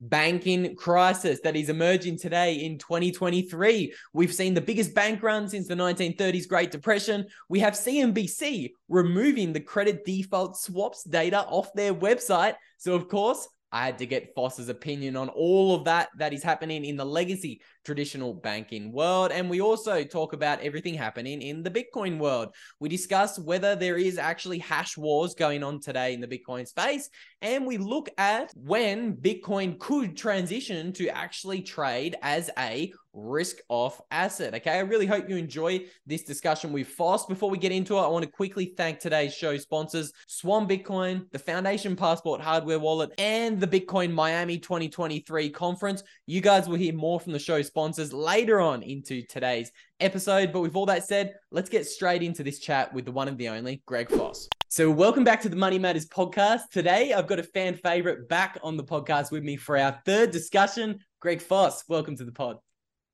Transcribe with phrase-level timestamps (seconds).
[0.00, 3.92] banking crisis that is emerging today in 2023.
[4.12, 7.26] We've seen the biggest bank run since the 1930s Great Depression.
[7.48, 12.54] We have CNBC removing the credit default swaps data off their website.
[12.78, 16.42] So, of course, I had to get Foss's opinion on all of that that is
[16.42, 19.32] happening in the legacy traditional banking world.
[19.32, 22.54] And we also talk about everything happening in the Bitcoin world.
[22.80, 27.08] We discuss whether there is actually hash wars going on today in the Bitcoin space.
[27.42, 34.00] And we look at when Bitcoin could transition to actually trade as a risk off
[34.10, 34.54] asset.
[34.54, 34.70] Okay.
[34.70, 37.26] I really hope you enjoy this discussion with Foss.
[37.26, 41.30] Before we get into it, I want to quickly thank today's show sponsors Swan Bitcoin,
[41.32, 46.02] the Foundation Passport hardware wallet, and the Bitcoin Miami 2023 conference.
[46.26, 50.52] You guys will hear more from the show sponsors later on into today's episode.
[50.52, 53.38] But with all that said, let's get straight into this chat with the one and
[53.38, 54.48] the only Greg Foss.
[54.68, 56.70] So, welcome back to the Money Matters podcast.
[56.70, 60.30] Today, I've got a fan favorite back on the podcast with me for our third
[60.30, 61.00] discussion.
[61.18, 62.58] Greg Foss, welcome to the pod.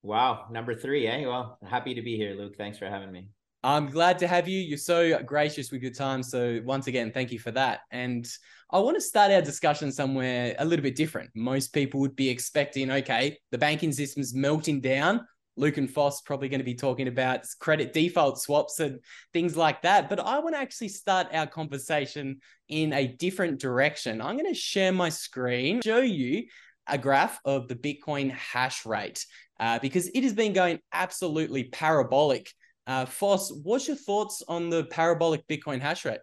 [0.07, 1.27] Wow, number three, eh?
[1.27, 2.57] Well, happy to be here, Luke.
[2.57, 3.29] Thanks for having me.
[3.65, 4.61] I'm glad to have you.
[4.61, 6.23] You're so gracious with your time.
[6.23, 7.81] So, once again, thank you for that.
[7.91, 8.25] And
[8.71, 11.31] I want to start our discussion somewhere a little bit different.
[11.35, 15.27] Most people would be expecting, okay, the banking system's melting down.
[15.57, 19.01] Luke and Foss probably going to be talking about credit default swaps and
[19.33, 20.09] things like that.
[20.09, 24.21] But I want to actually start our conversation in a different direction.
[24.21, 26.45] I'm going to share my screen, show you
[26.87, 29.25] a graph of the Bitcoin hash rate
[29.59, 32.51] uh, because it has been going absolutely parabolic.
[32.87, 36.21] Uh, Foss, what's your thoughts on the parabolic Bitcoin hash rate?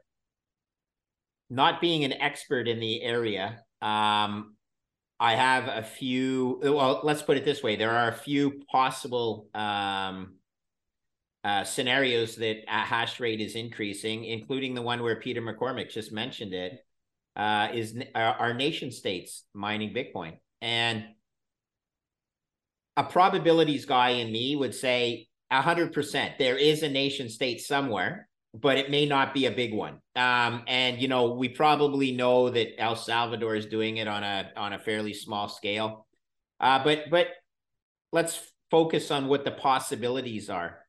[1.50, 4.55] Not being an expert in the area, um,
[5.20, 6.59] I have a few.
[6.61, 10.36] Well, let's put it this way: there are a few possible um,
[11.44, 16.53] uh, scenarios that hash rate is increasing, including the one where Peter McCormack just mentioned
[16.53, 16.86] it.
[17.36, 21.06] Uh, is our nation states mining Bitcoin, and
[22.97, 28.77] a probabilities guy in me would say 100% there is a nation state somewhere but
[28.77, 29.99] it may not be a big one.
[30.15, 34.52] Um, and you know we probably know that el salvador is doing it on a
[34.55, 36.05] on a fairly small scale.
[36.60, 37.27] Uh, but but
[38.11, 38.39] let's
[38.70, 40.80] focus on what the possibilities are.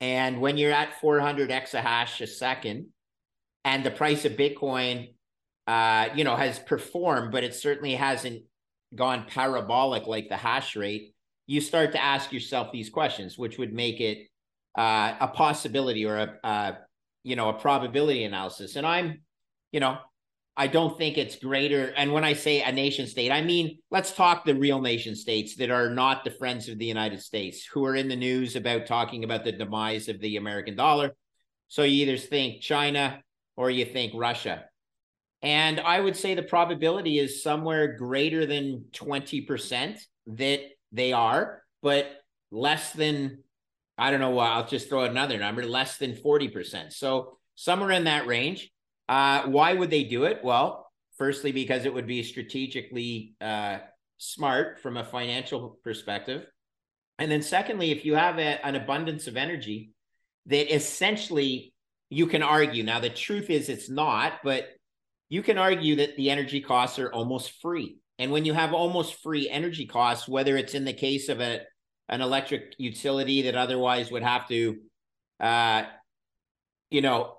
[0.00, 2.86] And when you're at 400 exahash a second
[3.64, 5.14] and the price of bitcoin
[5.66, 8.42] uh, you know has performed but it certainly hasn't
[8.94, 11.14] gone parabolic like the hash rate,
[11.46, 14.28] you start to ask yourself these questions, which would make it
[14.76, 16.72] uh, a possibility or a, uh,
[17.24, 18.76] you know a probability analysis.
[18.76, 19.22] And I'm,
[19.72, 19.98] you know,
[20.56, 21.92] I don't think it's greater.
[21.96, 25.56] And when I say a nation state, I mean let's talk the real nation states
[25.56, 28.86] that are not the friends of the United States, who are in the news about
[28.86, 31.14] talking about the demise of the American dollar.
[31.68, 33.20] So you either think China
[33.56, 34.64] or you think Russia.
[35.42, 40.60] And I would say the probability is somewhere greater than 20% that
[40.92, 42.10] they are, but
[42.50, 43.44] less than,
[43.96, 46.92] I don't know, why I'll just throw another number, less than 40%.
[46.92, 48.70] So somewhere in that range.
[49.08, 50.40] Uh, why would they do it?
[50.44, 53.78] Well, firstly, because it would be strategically uh,
[54.18, 56.46] smart from a financial perspective.
[57.18, 59.90] And then secondly, if you have a, an abundance of energy
[60.46, 61.72] that essentially
[62.10, 62.82] you can argue.
[62.82, 64.68] Now, the truth is it's not, but
[65.28, 67.98] you can argue that the energy costs are almost free.
[68.18, 71.60] And when you have almost free energy costs, whether it's in the case of a
[72.08, 74.78] an electric utility that otherwise would have to,
[75.40, 75.82] uh,
[76.90, 77.34] you know,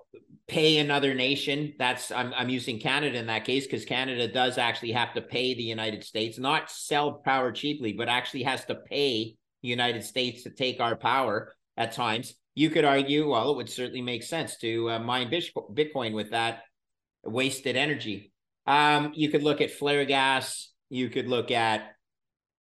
[0.46, 1.74] pay another nation.
[1.78, 5.54] That's I'm I'm using Canada in that case because Canada does actually have to pay
[5.54, 10.44] the United States, not sell power cheaply, but actually has to pay the United States
[10.44, 12.34] to take our power at times.
[12.54, 16.62] You could argue, well, it would certainly make sense to uh, mine Bitcoin with that
[17.24, 18.32] wasted energy.
[18.66, 20.70] Um, you could look at flare gas.
[20.88, 21.94] You could look at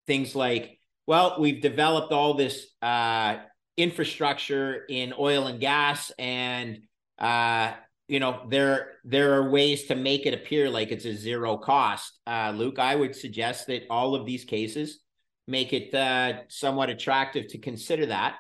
[0.08, 3.38] things like, well, we've developed all this uh,
[3.78, 6.80] infrastructure in oil and gas, and
[7.19, 7.74] uh,
[8.08, 12.20] you know there there are ways to make it appear like it's a zero cost.
[12.25, 15.00] Uh, Luke, I would suggest that all of these cases
[15.47, 18.38] make it uh, somewhat attractive to consider that.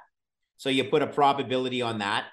[0.57, 2.25] So you put a probability on that,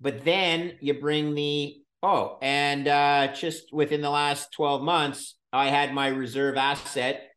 [0.00, 5.68] but then you bring the Oh, and uh, just within the last 12 months, I
[5.68, 7.30] had my reserve asset.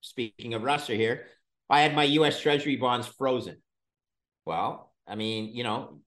[0.00, 1.26] Speaking of Russia here,
[1.68, 3.58] I had my US Treasury bonds frozen.
[4.44, 6.00] Well, I mean, you know,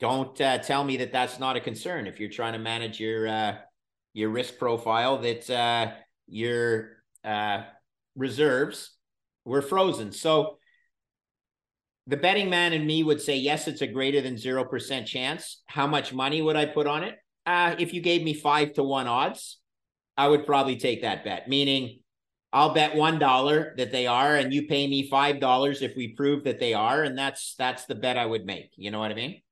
[0.00, 3.26] don't uh, tell me that that's not a concern if you're trying to manage your
[3.26, 3.56] uh,
[4.12, 5.18] your risk profile.
[5.18, 5.92] That uh,
[6.26, 7.62] your uh,
[8.16, 8.90] reserves
[9.46, 10.12] were frozen.
[10.12, 10.58] So
[12.06, 15.62] the betting man in me would say yes, it's a greater than zero percent chance.
[15.66, 17.16] How much money would I put on it?
[17.50, 19.58] Uh, if you gave me five to one odds,
[20.16, 21.48] I would probably take that bet.
[21.48, 21.98] Meaning,
[22.52, 26.14] I'll bet one dollar that they are, and you pay me five dollars if we
[26.14, 28.70] prove that they are, and that's that's the bet I would make.
[28.76, 29.42] You know what I mean?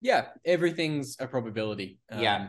[0.00, 1.98] Yeah, everything's a probability.
[2.10, 2.48] Um, yeah.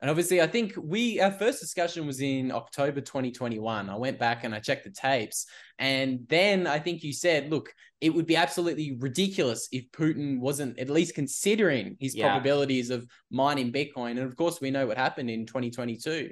[0.00, 3.88] And obviously, I think we our first discussion was in October 2021.
[3.88, 5.46] I went back and I checked the tapes,
[5.78, 7.72] and then I think you said, "Look,
[8.02, 12.28] it would be absolutely ridiculous if Putin wasn't at least considering his yeah.
[12.28, 16.30] probabilities of mining Bitcoin." And of course, we know what happened in 2022.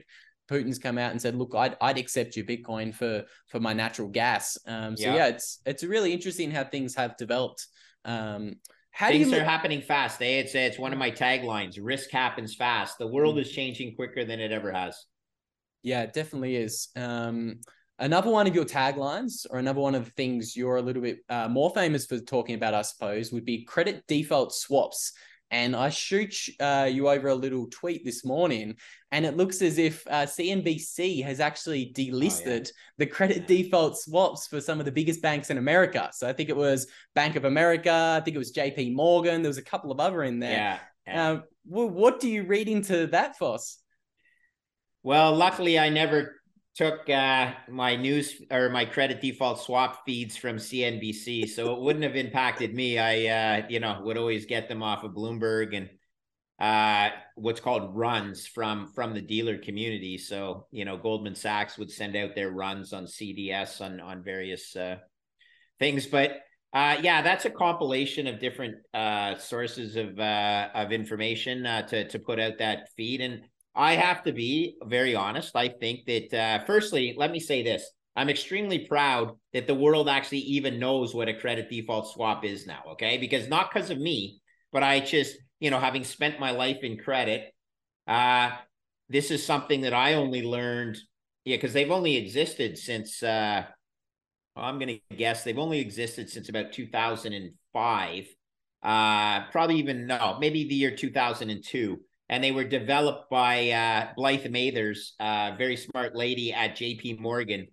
[0.50, 4.08] Putin's come out and said, "Look, I'd, I'd accept your Bitcoin for for my natural
[4.08, 5.14] gas." Um, so yeah.
[5.14, 7.67] yeah, it's it's really interesting how things have developed.
[8.05, 8.56] Um,
[8.94, 10.20] how things are happening fast.
[10.20, 11.79] They it's it's one of my taglines.
[11.82, 12.96] Risk happens fast.
[12.96, 13.41] The world mm.
[13.41, 14.96] is changing quicker than it ever has.
[15.82, 16.88] Yeah, it definitely is.
[16.94, 17.58] Um,
[17.99, 21.19] another one of your taglines, or another one of the things you're a little bit
[21.29, 25.12] uh, more famous for talking about, I suppose, would be credit default swaps.
[25.55, 28.75] And I shoot uh, you over a little tweet this morning,
[29.12, 32.99] and it looks as if uh, CNBC has actually delisted oh, yeah.
[32.99, 33.47] the credit yeah.
[33.47, 36.11] default swaps for some of the biggest banks in America.
[36.12, 39.49] So I think it was Bank of America, I think it was JP Morgan, there
[39.49, 40.51] was a couple of other in there.
[40.51, 40.79] Yeah.
[41.06, 41.29] yeah.
[41.31, 43.79] Um, well, what do you read into that, Foss?
[45.05, 46.35] Well, luckily, I never
[46.75, 52.05] took uh, my news or my credit default swap feeds from CNBC, so it wouldn't
[52.05, 52.99] have impacted me.
[52.99, 55.88] I, uh, you know, would always get them off of Bloomberg and
[56.59, 60.19] uh, what's called runs from from the dealer community.
[60.19, 64.75] So you know, Goldman Sachs would send out their runs on CDS on on various
[64.77, 64.97] uh,
[65.79, 66.41] things, but.
[66.73, 72.41] Uh, yeah, that's a compilation of different uh, sources of of information to to put
[72.41, 73.43] out that feed, and
[73.75, 75.56] I have to be very honest.
[75.56, 77.91] I think that, uh, firstly, let me say this.
[78.17, 82.67] I'm extremely proud that the world actually even knows what a credit default swap is
[82.67, 82.82] now.
[82.93, 83.19] Okay.
[83.19, 84.41] Because not because of me,
[84.73, 87.53] but I just, you know, having spent my life in credit,
[88.06, 88.53] uh,
[89.09, 90.97] this is something that I only learned.
[91.44, 91.56] Yeah.
[91.56, 93.65] Because they've only existed since, uh,
[94.55, 98.25] well, I'm going to guess they've only existed since about 2005.
[98.85, 101.99] Uh, probably even no, maybe the year 2002
[102.29, 107.19] and they were developed by uh, Blythe Masters, a very smart lady at J.P.
[107.21, 107.67] Morgan,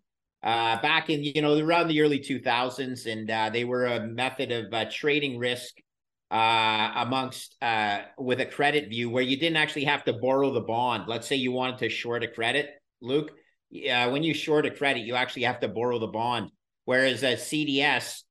[0.44, 4.52] uh, back in you know around the early 2000s, and uh, they were a method
[4.52, 5.76] of uh, trading risk
[6.32, 10.62] uh, amongst uh, with a credit view where you didn't actually have to borrow the
[10.62, 11.04] bond.
[11.08, 12.72] Let's say you wanted to short a credit,
[13.02, 13.32] Luke.
[13.72, 16.50] when you short a credit, you actually have to borrow the bond.
[16.86, 18.24] Whereas a CDS,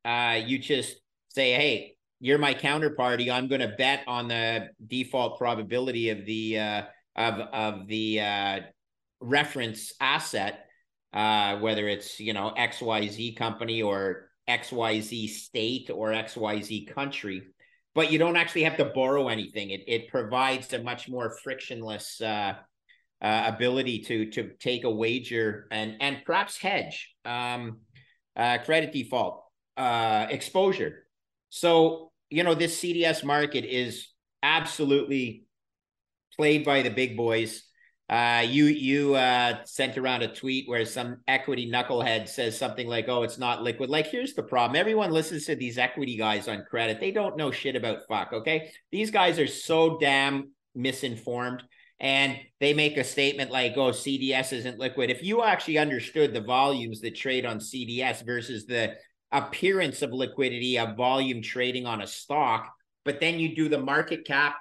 [0.46, 0.96] you just
[1.28, 3.32] say, "Hey, you're my counterparty.
[3.32, 6.82] I'm going to bet on the default probability of the uh,
[7.16, 8.60] of of the uh,
[9.20, 10.66] reference asset,
[11.14, 16.12] uh, whether it's you know X Y Z company or X Y Z state or
[16.12, 17.42] X Y Z country.
[17.94, 19.70] But you don't actually have to borrow anything.
[19.70, 22.52] It it provides a much more frictionless uh,
[23.22, 27.78] uh, ability to to take a wager and and perhaps hedge um,
[28.36, 29.44] uh, credit default
[29.78, 31.06] exposure.
[31.48, 34.08] So you know, this CDS market is
[34.42, 35.44] absolutely
[36.36, 37.64] played by the big boys.
[38.08, 43.08] Uh, you you uh, sent around a tweet where some equity knucklehead says something like,
[43.08, 46.64] "Oh, it's not liquid." Like, here's the problem: everyone listens to these equity guys on
[46.68, 46.98] credit.
[46.98, 48.32] They don't know shit about fuck.
[48.32, 51.62] Okay, these guys are so damn misinformed,
[52.00, 56.40] and they make a statement like, "Oh, CDS isn't liquid." If you actually understood the
[56.40, 58.96] volumes that trade on CDS versus the
[59.32, 62.72] appearance of liquidity of volume trading on a stock,
[63.04, 64.56] but then you do the market cap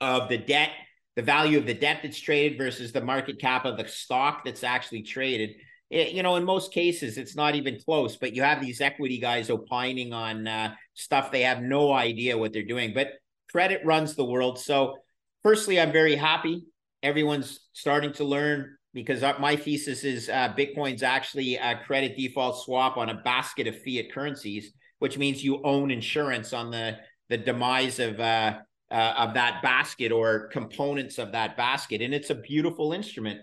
[0.00, 0.70] of the debt,
[1.16, 4.64] the value of the debt that's traded versus the market cap of the stock that's
[4.64, 5.56] actually traded.
[5.88, 9.18] It, you know, in most cases, it's not even close, but you have these equity
[9.18, 12.92] guys opining on uh, stuff they have no idea what they're doing.
[12.92, 13.12] But
[13.50, 14.58] credit runs the world.
[14.58, 14.96] So,
[15.42, 16.66] firstly, I'm very happy.
[17.02, 22.96] Everyone's starting to learn because my thesis is uh, Bitcoin's actually a credit default swap
[22.96, 26.96] on a basket of fiat currencies, which means you own insurance on the
[27.28, 28.58] the demise of uh,
[28.90, 33.38] uh, of that basket or components of that basket, and it's a beautiful instrument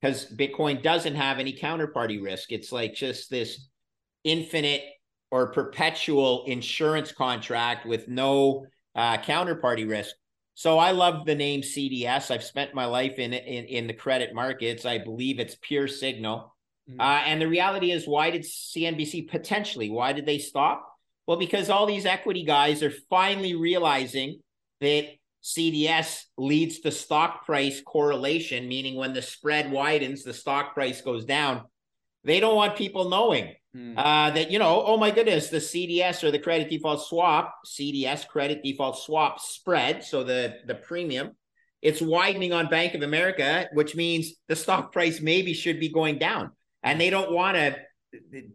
[0.00, 2.52] because Bitcoin doesn't have any counterparty risk.
[2.52, 3.68] It's like just this
[4.22, 4.84] infinite
[5.32, 10.14] or perpetual insurance contract with no uh, counterparty risk.
[10.60, 12.30] So I love the name CDS.
[12.30, 14.84] I've spent my life in in, in the credit markets.
[14.84, 16.54] I believe it's pure signal.
[16.86, 17.00] Mm-hmm.
[17.00, 19.88] Uh, and the reality is, why did CNBC potentially?
[19.88, 20.86] Why did they stop?
[21.26, 24.40] Well, because all these equity guys are finally realizing
[24.82, 25.06] that
[25.42, 31.24] CDS leads to stock price correlation, meaning when the spread widens, the stock price goes
[31.24, 31.62] down.
[32.24, 33.54] They don't want people knowing.
[33.74, 33.96] Hmm.
[33.96, 38.26] Uh, that you know, oh my goodness, the CDS or the credit default swap, CDS
[38.26, 41.36] credit default swap spread, so the the premium,
[41.82, 46.18] it's widening on Bank of America, which means the stock price maybe should be going
[46.18, 46.50] down.
[46.82, 47.76] And they don't want to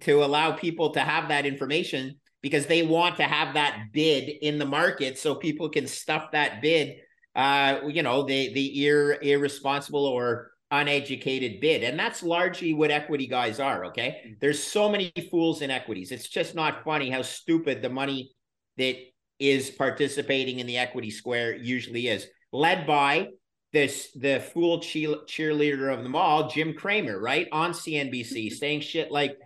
[0.01, 4.59] to allow people to have that information because they want to have that bid in
[4.59, 6.97] the market so people can stuff that bid
[7.35, 10.51] uh you know the the ir- irresponsible or
[10.81, 11.83] uneducated bid.
[11.83, 14.21] And that's largely what equity guys are okay?
[14.27, 14.39] Mm.
[14.39, 16.11] there's so many fools in equities.
[16.11, 18.31] It's just not funny how stupid the money
[18.77, 18.97] that
[19.39, 22.27] is participating in the equity square usually is.
[22.51, 23.29] Led by
[23.73, 27.47] this the fool cheerleader of them all jim cramer right?
[27.51, 29.37] On cnbc saying shit like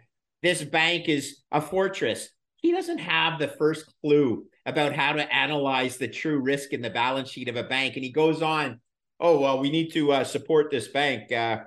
[0.42, 2.30] this bank is a fortress.
[2.58, 6.90] He doesn't have the first clue about how to analyze the true risk in the
[6.90, 7.96] balance sheet of a bank.
[7.96, 8.80] And he goes on
[9.20, 11.60] oh well we need to uh, support this bank uh,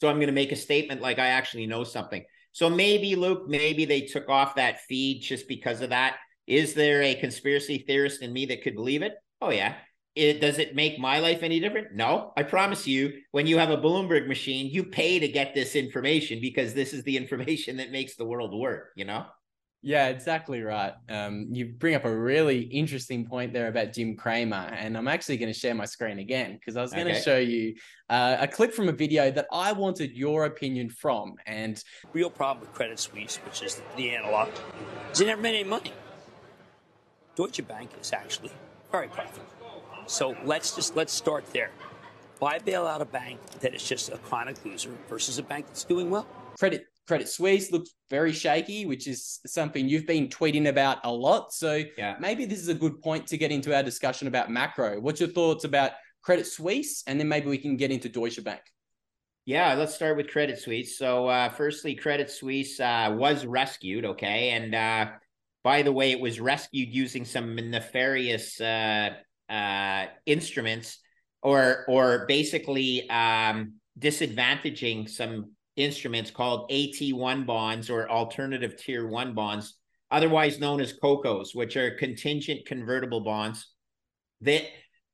[0.00, 2.24] so i'm going to make a statement like i actually know something.
[2.52, 6.16] So maybe luke maybe they took off that feed just because of that.
[6.46, 9.12] Is there a conspiracy theorist in me that could believe it?
[9.40, 9.74] Oh yeah.
[10.14, 11.94] It, does it make my life any different?
[11.94, 12.32] No.
[12.38, 16.40] I promise you when you have a bloomberg machine you pay to get this information
[16.40, 19.26] because this is the information that makes the world work you know
[19.82, 20.94] yeah, exactly right.
[21.08, 25.36] Um, you bring up a really interesting point there about Jim Cramer, and I'm actually
[25.36, 27.22] going to share my screen again because I was going to okay.
[27.22, 27.74] show you
[28.08, 31.34] uh, a clip from a video that I wanted your opinion from.
[31.46, 34.48] And real problem with Credit Suisse, which is the analog,
[35.12, 35.92] is they never made any money.
[37.36, 38.50] Deutsche Bank is actually
[38.90, 39.46] very profitable.
[40.06, 41.70] So let's just let's start there.
[42.38, 45.84] Why bail out a bank that is just a chronic loser versus a bank that's
[45.84, 46.26] doing well?
[46.58, 51.52] Credit Credit Suisse looks very shaky, which is something you've been tweeting about a lot.
[51.52, 52.16] So yeah.
[52.18, 55.00] maybe this is a good point to get into our discussion about macro.
[55.00, 57.04] What's your thoughts about Credit Suisse?
[57.06, 58.60] And then maybe we can get into Deutsche Bank.
[59.44, 60.98] Yeah, let's start with Credit Suisse.
[60.98, 64.50] So, uh, firstly, Credit Suisse uh, was rescued, okay?
[64.50, 65.12] And uh,
[65.62, 69.10] by the way, it was rescued using some nefarious uh,
[69.48, 70.98] uh, instruments
[71.42, 79.76] or, or basically um, disadvantaging some instruments called AT1 bonds or alternative tier one bonds,
[80.10, 83.74] otherwise known as COCOs, which are contingent convertible bonds
[84.40, 84.62] that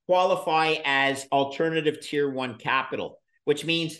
[0.07, 3.97] qualify as alternative tier one capital, which means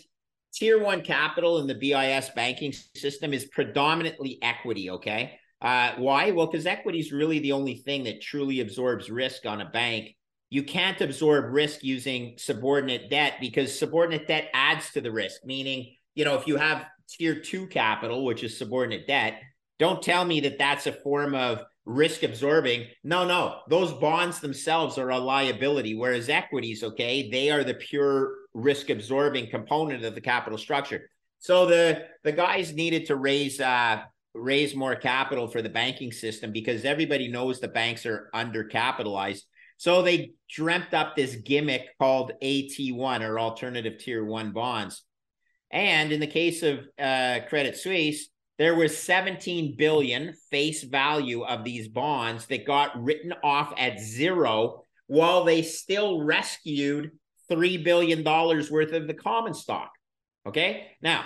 [0.54, 4.90] tier one capital in the BIS banking system is predominantly equity.
[4.90, 5.38] Okay.
[5.60, 6.30] Uh, why?
[6.30, 10.14] Well, because equity is really the only thing that truly absorbs risk on a bank.
[10.50, 15.96] You can't absorb risk using subordinate debt because subordinate debt adds to the risk, meaning
[16.14, 19.40] you know, if you have tier two capital, which is subordinate debt,
[19.78, 22.86] don't tell me that that's a form of risk absorbing.
[23.02, 28.32] No, no, those bonds themselves are a liability, whereas equities, okay, they are the pure
[28.54, 31.10] risk absorbing component of the capital structure.
[31.40, 34.02] So the the guys needed to raise uh
[34.34, 39.42] raise more capital for the banking system because everybody knows the banks are undercapitalized.
[39.76, 45.04] So they dreamt up this gimmick called AT1 or alternative tier one bonds.
[45.74, 48.28] And in the case of uh, Credit Suisse,
[48.58, 54.84] there was 17 billion face value of these bonds that got written off at zero
[55.08, 57.10] while they still rescued
[57.50, 59.90] $3 billion worth of the common stock.
[60.46, 60.86] Okay.
[61.02, 61.24] Now,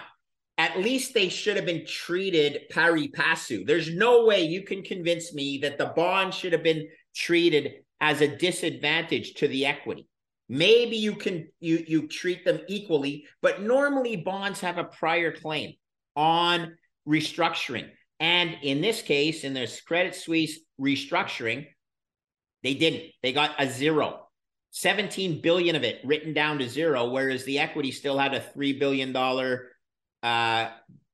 [0.57, 3.65] at least they should have been treated pari passu.
[3.65, 8.23] There's no way you can convince me that the bond should have been treated as
[8.23, 10.09] a disadvantage to the equity.
[10.49, 15.75] Maybe you can you you treat them equally, but normally bonds have a prior claim
[16.17, 16.77] on
[17.07, 17.91] restructuring.
[18.21, 21.67] And in this case, in this Credit Suisse restructuring,
[22.63, 23.13] they didn't.
[23.23, 24.25] They got a zero.
[24.73, 28.79] 17 billion of it written down to zero, whereas the equity still had a $3
[28.79, 29.17] billion
[30.23, 30.71] uh,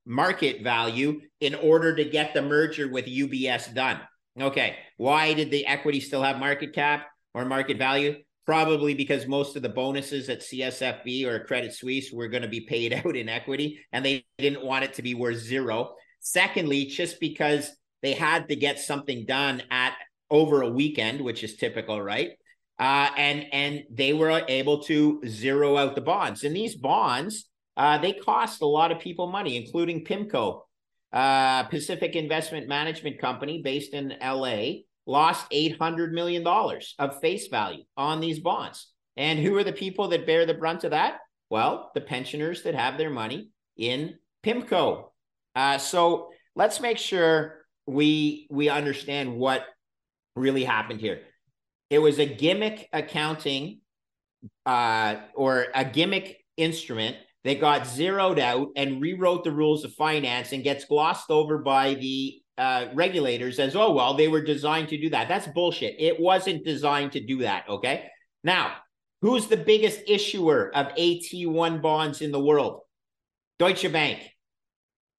[0.07, 4.01] market value in order to get the merger with UBS done.
[4.41, 4.77] Okay.
[4.97, 8.17] Why did the equity still have market cap or market value?
[8.47, 12.61] Probably because most of the bonuses at CSFB or Credit Suisse were going to be
[12.61, 15.95] paid out in equity and they didn't want it to be worth zero.
[16.21, 17.71] Secondly, just because
[18.03, 19.95] they had to get something done at
[20.31, 22.33] over a weekend, which is typical, right?
[22.79, 26.43] Uh, and and they were able to zero out the bonds.
[26.45, 30.63] And these bonds, uh, they cost a lot of people money, including PIMCO,
[31.13, 36.47] uh, Pacific Investment Management Company, based in LA lost $800 million
[36.99, 38.91] of face value on these bonds.
[39.17, 41.19] And who are the people that bear the brunt of that?
[41.51, 45.11] Well, the pensioners that have their money in PIMCO.
[45.55, 49.65] Uh, so let's make sure we we understand what
[50.35, 51.21] really happened here.
[51.91, 53.81] It was a gimmick accounting
[54.67, 60.53] uh, or a gimmick instrument that got zeroed out and rewrote the rules of finance
[60.53, 65.01] and gets glossed over by the uh, regulators as, oh, well, they were designed to
[65.01, 65.29] do that.
[65.29, 65.97] That's bullshit.
[65.99, 67.69] It wasn't designed to do that.
[67.69, 68.09] Okay.
[68.43, 68.77] Now,
[69.23, 72.83] who's the biggest issuer of AT1 bonds in the world?
[73.59, 74.21] Deutsche Bank.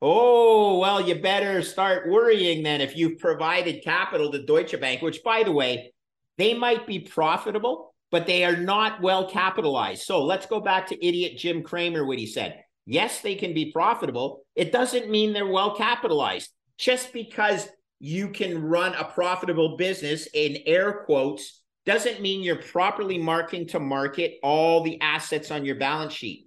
[0.01, 5.23] Oh, well, you better start worrying then if you've provided capital to Deutsche Bank, which,
[5.23, 5.93] by the way,
[6.37, 10.03] they might be profitable, but they are not well capitalized.
[10.03, 12.63] So let's go back to idiot Jim Cramer, what he said.
[12.85, 14.45] Yes, they can be profitable.
[14.55, 16.51] It doesn't mean they're well capitalized.
[16.77, 17.67] Just because
[17.99, 23.79] you can run a profitable business in air quotes doesn't mean you're properly marking to
[23.79, 26.45] market all the assets on your balance sheet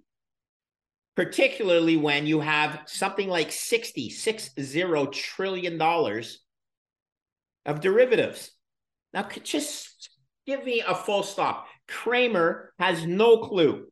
[1.19, 6.39] particularly when you have something like 60, 60 trillion dollars
[7.65, 8.51] of derivatives.
[9.13, 10.11] Now, just
[10.47, 11.67] give me a full stop.
[11.89, 13.87] Cramer has no clue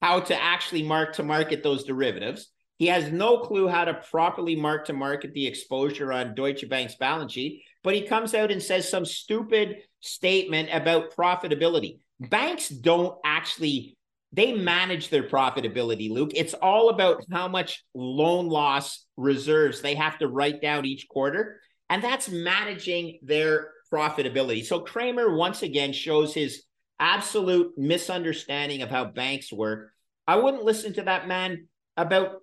[0.00, 2.50] how to actually mark to market those derivatives.
[2.76, 6.96] He has no clue how to properly mark to market the exposure on Deutsche Bank's
[6.96, 11.98] balance sheet, but he comes out and says some stupid statement about profitability.
[12.18, 13.96] Banks don't actually
[14.34, 16.32] they manage their profitability, Luke.
[16.34, 21.60] It's all about how much loan loss reserves they have to write down each quarter.
[21.88, 24.64] And that's managing their profitability.
[24.64, 26.64] So Cramer once again shows his
[26.98, 29.90] absolute misunderstanding of how banks work.
[30.26, 32.40] I wouldn't listen to that man about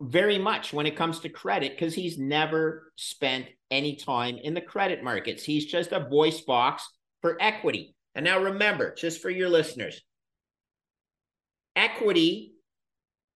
[0.00, 4.60] very much when it comes to credit because he's never spent any time in the
[4.60, 5.44] credit markets.
[5.44, 6.88] He's just a voice box
[7.20, 7.94] for equity.
[8.14, 10.00] And now remember, just for your listeners,
[11.76, 12.54] equity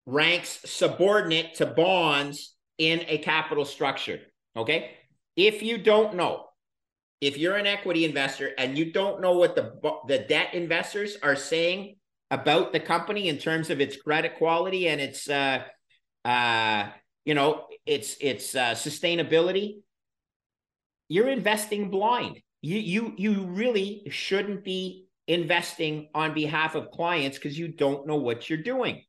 [0.07, 4.21] ranks subordinate to bonds in a capital structure.
[4.57, 4.92] Okay.
[5.37, 6.47] If you don't know,
[7.21, 9.73] if you're an equity investor and you don't know what the,
[10.09, 11.97] the debt investors are saying
[12.31, 15.62] about the company in terms of its credit quality and its, uh,
[16.24, 16.88] uh,
[17.24, 19.82] you know, its, its uh, sustainability,
[21.08, 22.40] you're investing blind.
[22.62, 28.16] You, you, you really shouldn't be investing on behalf of clients because you don't know
[28.16, 29.02] what you're doing.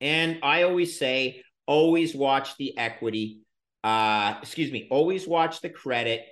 [0.00, 3.40] And I always say, always watch the equity.
[3.84, 6.24] Uh, excuse me, always watch the credit.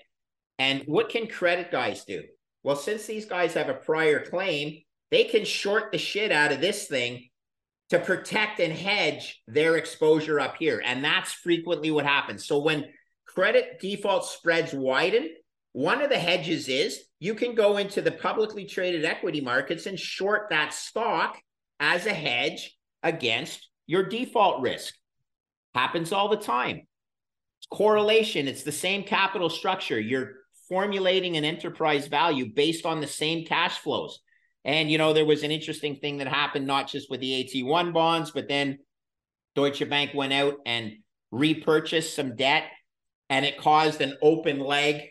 [0.59, 2.25] And what can credit guys do?
[2.63, 6.61] Well, since these guys have a prior claim, they can short the shit out of
[6.61, 7.30] this thing
[7.91, 10.81] to protect and hedge their exposure up here.
[10.85, 12.47] And that's frequently what happens.
[12.47, 12.87] So when
[13.27, 15.31] credit default spreads widen,
[15.73, 19.99] one of the hedges is you can go into the publicly traded equity markets and
[19.99, 21.39] short that stock
[21.79, 24.95] as a hedge against your default risk.
[25.75, 26.87] Happens all the time.
[27.73, 30.01] correlation, it's the same capital structure.
[30.01, 30.33] You're
[30.69, 34.21] formulating an enterprise value based on the same cash flows.
[34.65, 37.93] And, you know, there was an interesting thing that happened, not just with the AT1
[37.93, 38.79] bonds, but then
[39.55, 40.93] Deutsche Bank went out and
[41.31, 42.65] repurchased some debt
[43.29, 45.03] and it caused an open leg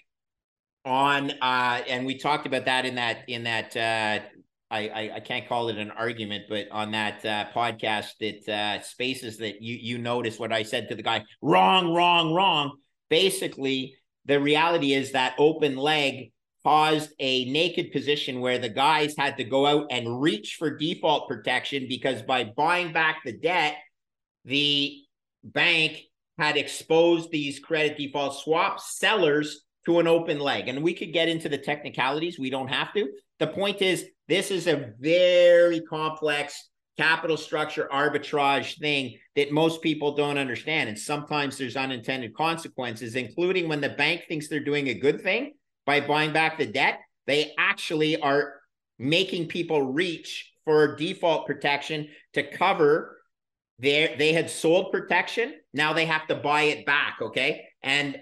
[0.85, 4.25] on uh and we talked about that in that in that uh
[4.71, 8.81] I, I, I can't call it an argument, but on that uh, podcast that uh,
[8.83, 12.77] spaces that you you notice what I said to the guy, wrong, wrong, wrong.
[13.09, 16.31] Basically, the reality is that open leg
[16.63, 21.27] caused a naked position where the guys had to go out and reach for default
[21.27, 23.75] protection because by buying back the debt,
[24.45, 24.97] the
[25.43, 26.01] bank
[26.37, 30.67] had exposed these credit default swap sellers to an open leg.
[30.67, 32.39] And we could get into the technicalities.
[32.39, 33.09] We don't have to.
[33.39, 40.15] The point is, this is a very complex capital structure arbitrage thing that most people
[40.15, 40.89] don't understand.
[40.89, 45.53] And sometimes there's unintended consequences, including when the bank thinks they're doing a good thing
[45.89, 46.99] by buying back the debt.
[47.25, 48.53] They actually are
[48.99, 53.17] making people reach for default protection to cover
[53.79, 58.19] their they had sold protection now they have to buy it back okay and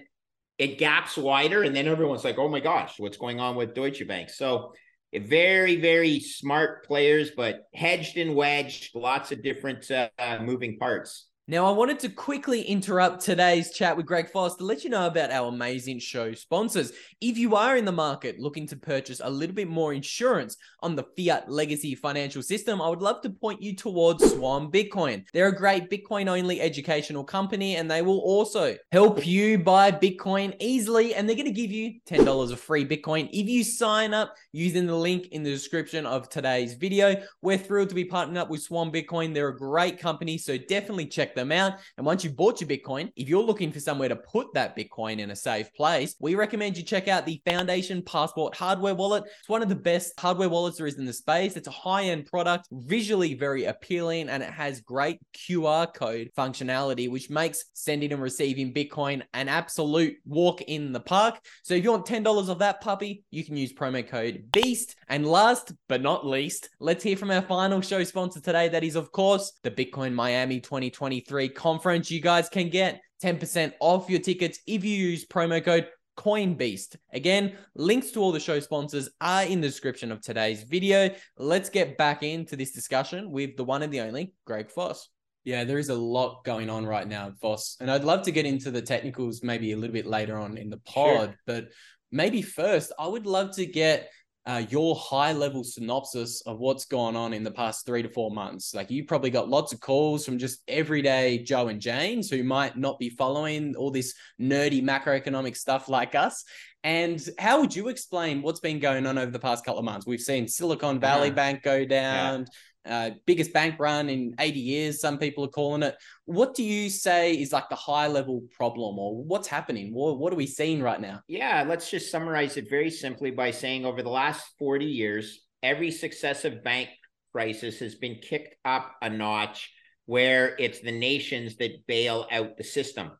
[0.58, 4.06] it gaps wider, and then everyone's like, "Oh my gosh, what's going on with Deutsche
[4.06, 4.72] Bank?" So,
[5.14, 10.08] very, very smart players, but hedged and wedged, lots of different uh,
[10.42, 11.27] moving parts.
[11.50, 15.06] Now, I wanted to quickly interrupt today's chat with Greg Foss to let you know
[15.06, 16.92] about our amazing show sponsors.
[17.22, 20.94] If you are in the market looking to purchase a little bit more insurance on
[20.94, 25.24] the fiat legacy financial system, I would love to point you towards Swan Bitcoin.
[25.32, 30.54] They're a great Bitcoin only educational company and they will also help you buy Bitcoin
[30.60, 31.14] easily.
[31.14, 34.86] And they're going to give you $10 of free Bitcoin if you sign up using
[34.86, 37.22] the link in the description of today's video.
[37.40, 39.32] We're thrilled to be partnering up with Swan Bitcoin.
[39.32, 41.74] They're a great company, so definitely check them out.
[41.96, 45.18] And once you've bought your Bitcoin, if you're looking for somewhere to put that Bitcoin
[45.18, 49.24] in a safe place, we recommend you check out the Foundation Passport hardware wallet.
[49.40, 51.56] It's one of the best hardware wallets there is in the space.
[51.56, 57.10] It's a high end product, visually very appealing, and it has great QR code functionality,
[57.10, 61.38] which makes sending and receiving Bitcoin an absolute walk in the park.
[61.62, 64.96] So if you want $10 of that puppy, you can use promo code BEAST.
[65.08, 68.68] And last but not least, let's hear from our final show sponsor today.
[68.68, 72.10] That is, of course, the Bitcoin Miami 2023 2023 conference.
[72.10, 76.96] You guys can get 10% off your tickets if you use promo code CoinBeast.
[77.12, 81.10] Again, links to all the show sponsors are in the description of today's video.
[81.36, 85.08] Let's get back into this discussion with the one and the only Greg Foss.
[85.44, 87.76] Yeah, there is a lot going on right now, Foss.
[87.80, 90.70] And I'd love to get into the technicals maybe a little bit later on in
[90.70, 91.38] the pod, sure.
[91.46, 91.68] but
[92.10, 94.10] maybe first, I would love to get
[94.48, 98.30] uh, your high level synopsis of what's gone on in the past three to four
[98.30, 98.74] months.
[98.74, 102.74] Like you probably got lots of calls from just everyday Joe and Janes who might
[102.74, 106.44] not be following all this nerdy macroeconomic stuff like us.
[106.82, 110.06] And how would you explain what's been going on over the past couple of months?
[110.06, 111.36] We've seen Silicon Valley uh-huh.
[111.36, 112.40] Bank go down.
[112.40, 112.46] Yeah
[112.86, 115.96] uh, biggest bank run in 80 years, some people are calling it.
[116.24, 119.92] What do you say is like the high level problem or what's happening?
[119.92, 121.20] What, what are we seeing right now?
[121.28, 125.90] Yeah, let's just summarize it very simply by saying over the last 40 years, every
[125.90, 126.88] successive bank
[127.32, 129.70] crisis has been kicked up a notch
[130.06, 133.10] where it's the nations that bail out the system.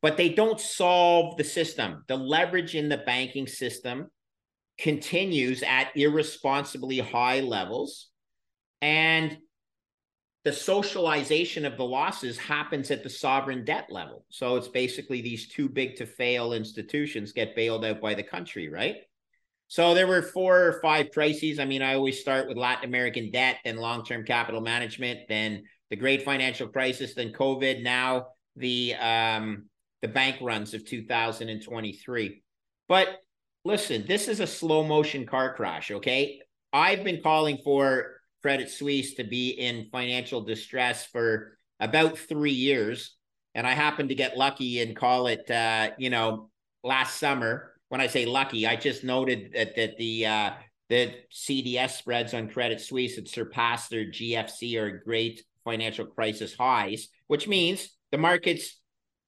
[0.00, 2.04] But they don't solve the system.
[2.06, 4.06] The leverage in the banking system
[4.78, 8.08] continues at irresponsibly high levels
[8.80, 9.38] and
[10.44, 14.24] the socialization of the losses happens at the sovereign debt level.
[14.30, 18.68] So it's basically these too big to fail institutions get bailed out by the country,
[18.68, 18.96] right?
[19.66, 21.58] So there were four or five crises.
[21.58, 25.64] I mean, I always start with Latin American debt, then long term capital management, then
[25.90, 29.66] the great financial crisis, then COVID, now the um,
[30.00, 32.42] the bank runs of 2023.
[32.88, 33.08] But
[33.64, 36.40] listen, this is a slow motion car crash, okay?
[36.72, 43.16] I've been calling for Credit Suisse to be in financial distress for about three years.
[43.54, 46.50] And I happened to get lucky and call it, uh, you know,
[46.84, 47.74] last summer.
[47.88, 50.50] When I say lucky, I just noted that, that the uh,
[50.88, 57.08] the CDS spreads on Credit Suisse had surpassed their GFC or Great Financial Crisis highs,
[57.26, 58.80] which means the market's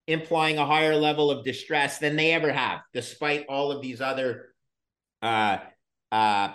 [0.07, 4.55] implying a higher level of distress than they ever have, despite all of these other
[5.23, 5.59] uh,
[6.11, 6.53] uh,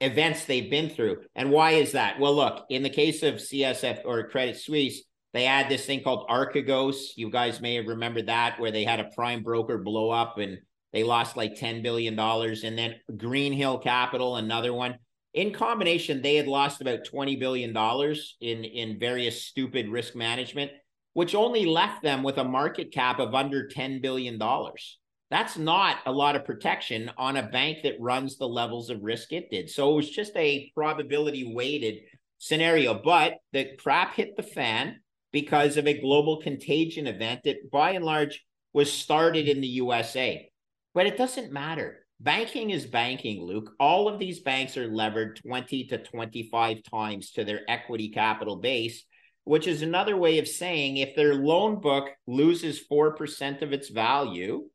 [0.00, 1.22] events they've been through.
[1.34, 2.20] And why is that?
[2.20, 6.28] Well, look, in the case of CSF or Credit Suisse, they had this thing called
[6.28, 7.16] Archegos.
[7.16, 10.58] You guys may have remembered that, where they had a prime broker blow up and
[10.92, 12.18] they lost like $10 billion.
[12.18, 14.96] And then Greensill Capital, another one.
[15.34, 17.76] In combination, they had lost about $20 billion
[18.40, 20.70] in, in various stupid risk management,
[21.12, 24.40] which only left them with a market cap of under $10 billion.
[25.30, 29.32] That's not a lot of protection on a bank that runs the levels of risk
[29.32, 29.68] it did.
[29.68, 31.96] So it was just a probability weighted
[32.38, 32.94] scenario.
[32.94, 35.00] But the crap hit the fan
[35.32, 40.48] because of a global contagion event that by and large was started in the USA.
[40.94, 42.06] But it doesn't matter.
[42.20, 43.72] Banking is banking, Luke.
[43.78, 49.04] All of these banks are levered 20 to 25 times to their equity capital base,
[49.44, 54.68] which is another way of saying if their loan book loses 4% of its value,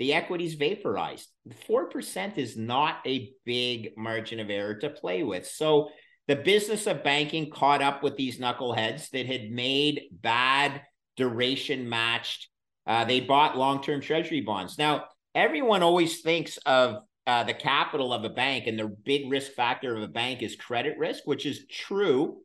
[0.00, 1.28] the equity's vaporized.
[1.68, 5.46] 4% is not a big margin of error to play with.
[5.46, 5.90] So
[6.26, 10.80] the business of banking caught up with these knuckleheads that had made bad
[11.18, 12.48] duration matched.
[12.86, 14.78] Uh, they bought long term treasury bonds.
[14.78, 19.52] Now, everyone always thinks of uh, the capital of a bank and the big risk
[19.52, 22.38] factor of a bank is credit risk, which is true,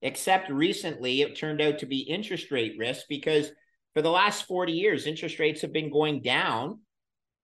[0.00, 3.50] except recently it turned out to be interest rate risk because
[3.92, 6.78] for the last 40 years, interest rates have been going down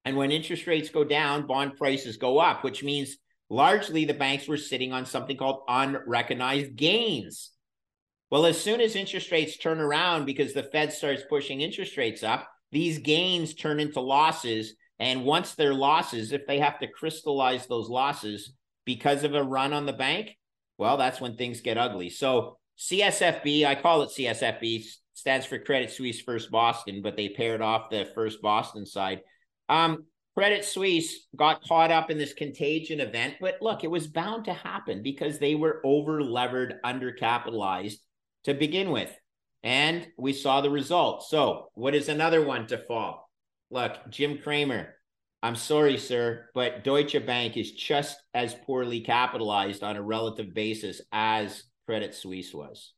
[0.09, 3.19] and when interest rates go down, bond prices go up, which means
[3.51, 7.51] largely the banks were sitting on something called unrecognized gains.
[8.31, 12.23] Well, as soon as interest rates turn around because the Fed starts pushing interest rates
[12.23, 14.77] up, these gains turn into losses.
[14.99, 18.55] And once they're losses, if they have to crystallize those losses
[18.87, 20.39] because of a run on the bank,
[20.79, 22.09] well, that's when things get ugly.
[22.09, 27.61] So CSFB, I call it CSFB, stands for Credit Suisse First Boston, but they paired
[27.61, 29.21] off the First Boston side.
[29.69, 30.05] Um,
[30.35, 34.53] Credit Suisse got caught up in this contagion event, but look, it was bound to
[34.53, 37.97] happen because they were over levered, undercapitalized
[38.45, 39.13] to begin with.
[39.65, 41.25] And we saw the result.
[41.25, 43.29] So, what is another one to fall?
[43.71, 44.95] Look, Jim Cramer,
[45.43, 51.01] I'm sorry, sir, but Deutsche Bank is just as poorly capitalized on a relative basis
[51.11, 52.93] as Credit Suisse was.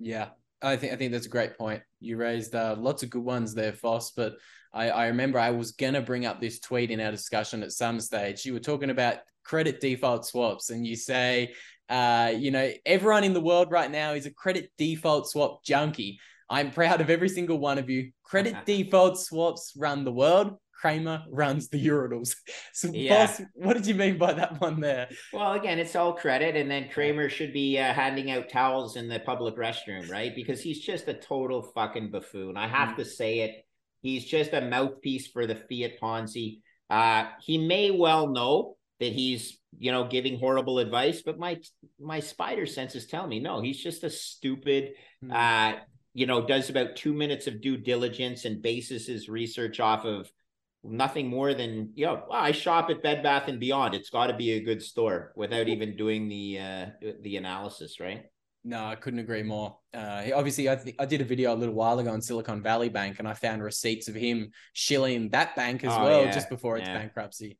[0.00, 0.30] Yeah,
[0.62, 1.82] I think I think that's a great point.
[2.00, 4.12] You raised uh, lots of good ones there, Foss.
[4.12, 4.34] But
[4.72, 8.00] I, I remember I was gonna bring up this tweet in our discussion at some
[8.00, 8.44] stage.
[8.44, 11.54] You were talking about credit default swaps, and you say,
[11.88, 16.18] uh, you know, everyone in the world right now is a credit default swap junkie.
[16.48, 18.12] I'm proud of every single one of you.
[18.24, 20.56] Credit default swaps run the world.
[20.82, 22.34] Cramer runs the urinals.
[22.74, 23.26] So, yeah.
[23.26, 25.08] Foss, what did you mean by that one there?
[25.32, 29.08] Well, again, it's all credit, and then Cramer should be uh, handing out towels in
[29.08, 30.34] the public restroom, right?
[30.34, 32.56] Because he's just a total fucking buffoon.
[32.56, 32.96] I have mm.
[32.96, 33.66] to say it.
[34.00, 36.60] He's just a mouthpiece for the Fiat Ponzi.
[36.90, 41.58] Uh, he may well know that he's you know giving horrible advice but my
[41.98, 44.90] my spider senses tell me no he's just a stupid
[45.24, 45.32] mm.
[45.32, 45.78] uh
[46.14, 50.30] you know does about two minutes of due diligence and bases his research off of
[50.84, 54.26] nothing more than you know well, i shop at bed bath and beyond it's got
[54.26, 56.86] to be a good store without even doing the uh
[57.22, 58.24] the analysis right
[58.64, 59.76] no, I couldn't agree more.
[59.92, 62.88] Uh, obviously, I, th- I did a video a little while ago on Silicon Valley
[62.88, 66.30] Bank, and I found receipts of him shilling that bank as oh, well, yeah.
[66.32, 66.98] just before its yeah.
[66.98, 67.58] bankruptcy.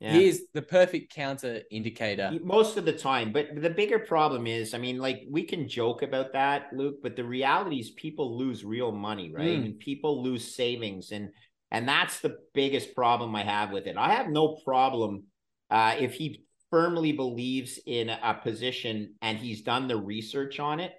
[0.00, 0.32] Yeah.
[0.54, 2.30] The perfect counter indicator.
[2.44, 3.32] Most of the time.
[3.32, 7.16] But the bigger problem is, I mean, like we can joke about that, Luke, but
[7.16, 9.58] the reality is people lose real money, right?
[9.58, 9.64] Mm.
[9.64, 11.10] And people lose savings.
[11.10, 11.30] And
[11.70, 13.96] and that's the biggest problem I have with it.
[13.96, 15.24] I have no problem
[15.70, 20.92] uh, if he firmly believes in a position and he's done the research on it.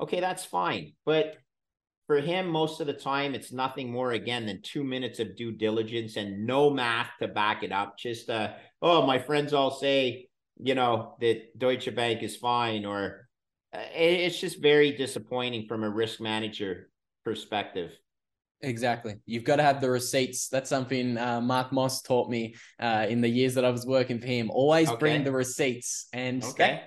[0.00, 0.92] Okay, that's fine.
[1.04, 1.36] But
[2.06, 5.52] for him, most of the time, it's nothing more again than two minutes of due
[5.52, 7.98] diligence and no math to back it up.
[7.98, 13.28] Just, uh, oh, my friends all say, you know, that Deutsche Bank is fine, or
[13.72, 16.90] uh, it's just very disappointing from a risk manager
[17.24, 17.92] perspective.
[18.62, 19.16] Exactly.
[19.24, 20.48] You've got to have the receipts.
[20.48, 24.20] That's something uh, Mark Moss taught me uh, in the years that I was working
[24.20, 24.50] for him.
[24.50, 24.98] Always okay.
[24.98, 26.08] bring the receipts.
[26.12, 26.82] And okay.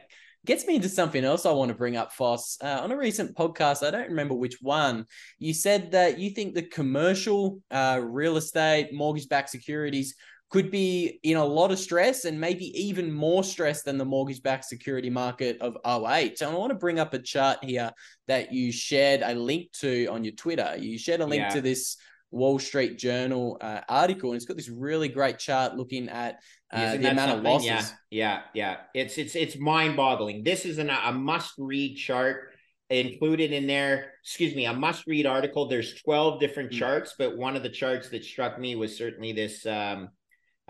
[0.46, 2.60] gets me into something else I want to bring up, Foss.
[2.62, 5.06] Uh, on a recent podcast, I don't remember which one,
[5.40, 10.16] you said that you think the commercial uh, real estate, mortgage backed securities
[10.54, 14.44] could be in a lot of stress and maybe even more stress than the mortgage
[14.44, 16.38] backed security market of 08.
[16.38, 17.92] So I want to bring up a chart here
[18.28, 20.76] that you shared a link to on your Twitter.
[20.78, 21.50] You shared a link yeah.
[21.50, 21.98] to this
[22.30, 26.38] Wall Street Journal uh, article, and it's got this really great chart looking at
[26.72, 27.66] uh, the amount of losses.
[27.66, 28.78] Yeah, yeah, yeah.
[28.94, 30.44] It's it's it's mind boggling.
[30.44, 32.54] This is an, a must read chart
[32.92, 34.12] included in there.
[34.24, 35.68] Excuse me, a must read article.
[35.68, 36.78] There's 12 different mm-hmm.
[36.78, 39.66] charts, but one of the charts that struck me was certainly this.
[39.66, 40.10] Um,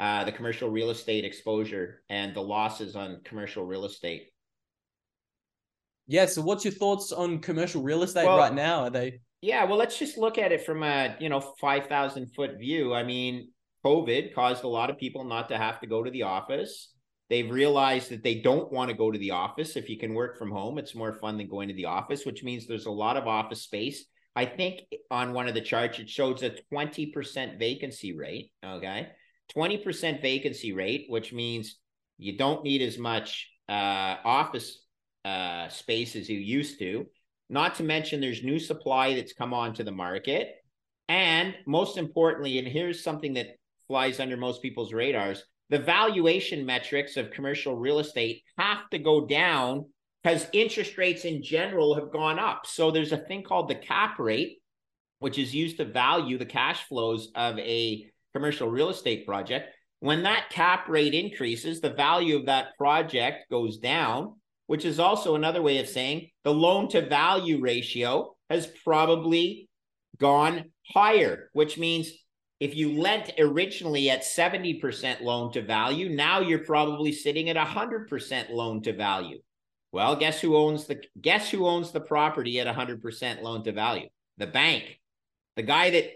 [0.03, 4.27] uh, the commercial real estate exposure and the losses on commercial real estate.
[6.07, 6.25] Yeah.
[6.25, 8.81] So, what's your thoughts on commercial real estate well, right now?
[8.83, 12.33] Are they yeah, well, let's just look at it from a you know five thousand
[12.35, 12.93] foot view.
[12.93, 13.51] I mean,
[13.85, 16.93] COVID caused a lot of people not to have to go to the office.
[17.29, 19.77] They've realized that they don't want to go to the office.
[19.77, 22.43] If you can work from home, it's more fun than going to the office, which
[22.43, 24.03] means there's a lot of office space.
[24.35, 28.51] I think on one of the charts it shows a 20% vacancy rate.
[28.65, 29.07] Okay.
[29.55, 31.77] 20% vacancy rate, which means
[32.17, 34.85] you don't need as much uh, office
[35.25, 37.05] uh, space as you used to.
[37.49, 40.55] Not to mention, there's new supply that's come onto the market.
[41.09, 47.17] And most importantly, and here's something that flies under most people's radars the valuation metrics
[47.17, 49.85] of commercial real estate have to go down
[50.21, 52.67] because interest rates in general have gone up.
[52.67, 54.59] So there's a thing called the cap rate,
[55.19, 59.69] which is used to value the cash flows of a commercial real estate project.
[59.99, 64.35] When that cap rate increases, the value of that project goes down
[64.67, 69.69] which is also another way of saying the loan to value ratio has probably
[70.17, 72.11] gone higher, which means
[72.59, 78.51] if you lent originally at 70% loan to value, now you're probably sitting at 100%
[78.51, 79.39] loan to value.
[79.91, 84.07] Well, guess who owns the guess who owns the property at 100% loan to value?
[84.37, 84.99] The bank.
[85.55, 86.09] The guy that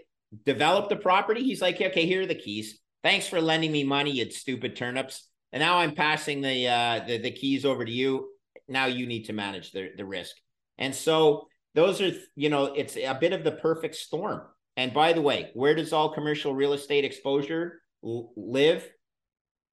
[0.44, 2.78] developed the property, he's like, "Okay, here are the keys.
[3.02, 5.28] Thanks for lending me money, you stupid turnips.
[5.52, 8.28] And now I'm passing the uh the, the keys over to you
[8.68, 10.36] now you need to manage the, the risk.
[10.76, 14.42] And so those are, you know, it's a bit of the perfect storm.
[14.76, 18.88] And by the way, where does all commercial real estate exposure l- live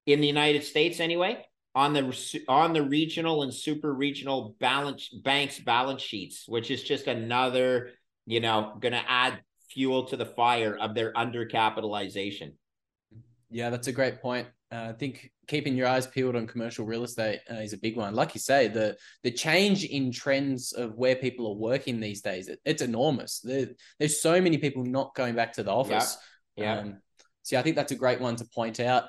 [0.06, 1.46] in the United States anyway?
[1.76, 2.16] On the
[2.48, 7.90] on the regional and super regional balance banks balance sheets, which is just another,
[8.26, 9.42] you know, going to add
[9.76, 12.54] fuel to the fire of their undercapitalization.
[13.52, 14.48] Yeah, that's a great point.
[14.72, 17.96] Uh, I think keeping your eyes peeled on commercial real estate uh, is a big
[17.96, 18.16] one.
[18.16, 22.48] Like you say, the the change in trends of where people are working these days,
[22.48, 23.42] it, it's enormous.
[23.42, 23.68] There,
[24.00, 26.18] there's so many people not going back to the office.
[26.56, 26.80] Yeah.
[26.80, 26.98] Um,
[27.44, 29.04] so I think that's a great one to point out.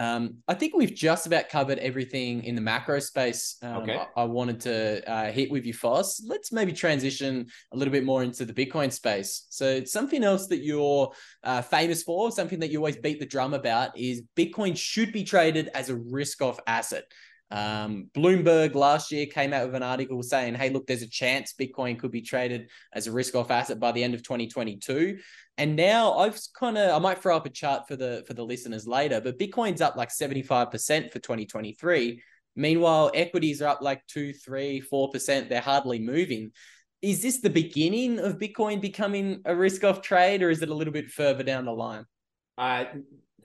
[0.00, 3.58] Um, I think we've just about covered everything in the macro space.
[3.62, 3.98] Um, okay.
[4.16, 6.24] I, I, wanted to uh, hit with you, Foss.
[6.26, 9.44] Let's maybe transition a little bit more into the Bitcoin space.
[9.50, 11.12] So it's something else that you're
[11.44, 15.22] uh, famous for, something that you always beat the drum about, is Bitcoin should be
[15.22, 17.04] traded as a risk-off asset.
[17.50, 21.52] Um, Bloomberg last year came out with an article saying, hey, look, there's a chance
[21.58, 25.18] Bitcoin could be traded as a risk off asset by the end of 2022.
[25.58, 28.44] And now I've kind of I might throw up a chart for the for the
[28.44, 32.22] listeners later, but Bitcoin's up like 75% for 2023.
[32.56, 35.48] Meanwhile, equities are up like two, three, four percent.
[35.48, 36.52] They're hardly moving.
[37.02, 40.74] Is this the beginning of Bitcoin becoming a risk off trade, or is it a
[40.74, 42.04] little bit further down the line?
[42.58, 42.84] Uh,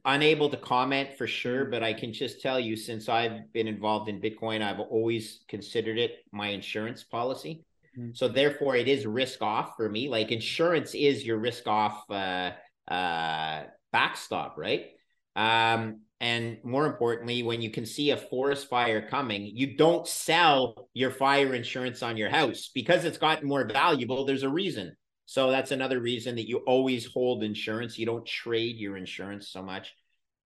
[0.06, 4.10] unable to comment for sure, but I can just tell you since I've been involved
[4.10, 7.66] in Bitcoin, I've always considered it my insurance policy.
[7.98, 8.12] Mm-hmm.
[8.14, 10.10] So therefore, it is risk off for me.
[10.10, 12.52] Like insurance is your risk off uh,
[12.88, 14.92] uh, backstop, right?
[15.36, 20.88] Um, and more importantly, when you can see a forest fire coming, you don't sell
[20.94, 24.24] your fire insurance on your house because it's gotten more valuable.
[24.26, 24.96] There's a reason.
[25.26, 27.98] So that's another reason that you always hold insurance.
[27.98, 29.94] You don't trade your insurance so much.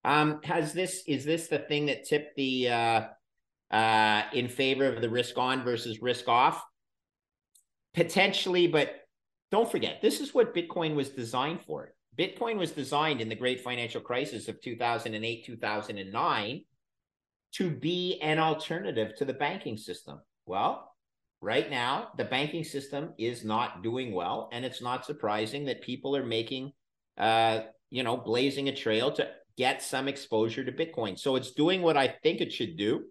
[0.06, 3.02] Um, has this is this the thing that tipped the uh,
[3.72, 6.64] uh, in favor of the risk on versus risk off?
[7.94, 8.96] Potentially, but
[9.52, 11.94] don't forget, this is what Bitcoin was designed for.
[12.18, 16.66] Bitcoin was designed in the great financial crisis of 2008, 2009
[17.54, 20.20] to be an alternative to the banking system.
[20.46, 20.92] Well,
[21.42, 24.50] right now, the banking system is not doing well.
[24.52, 26.72] And it's not surprising that people are making,
[27.18, 31.20] uh, you know, blazing a trail to get some exposure to Bitcoin.
[31.20, 33.06] So it's doing what I think it should do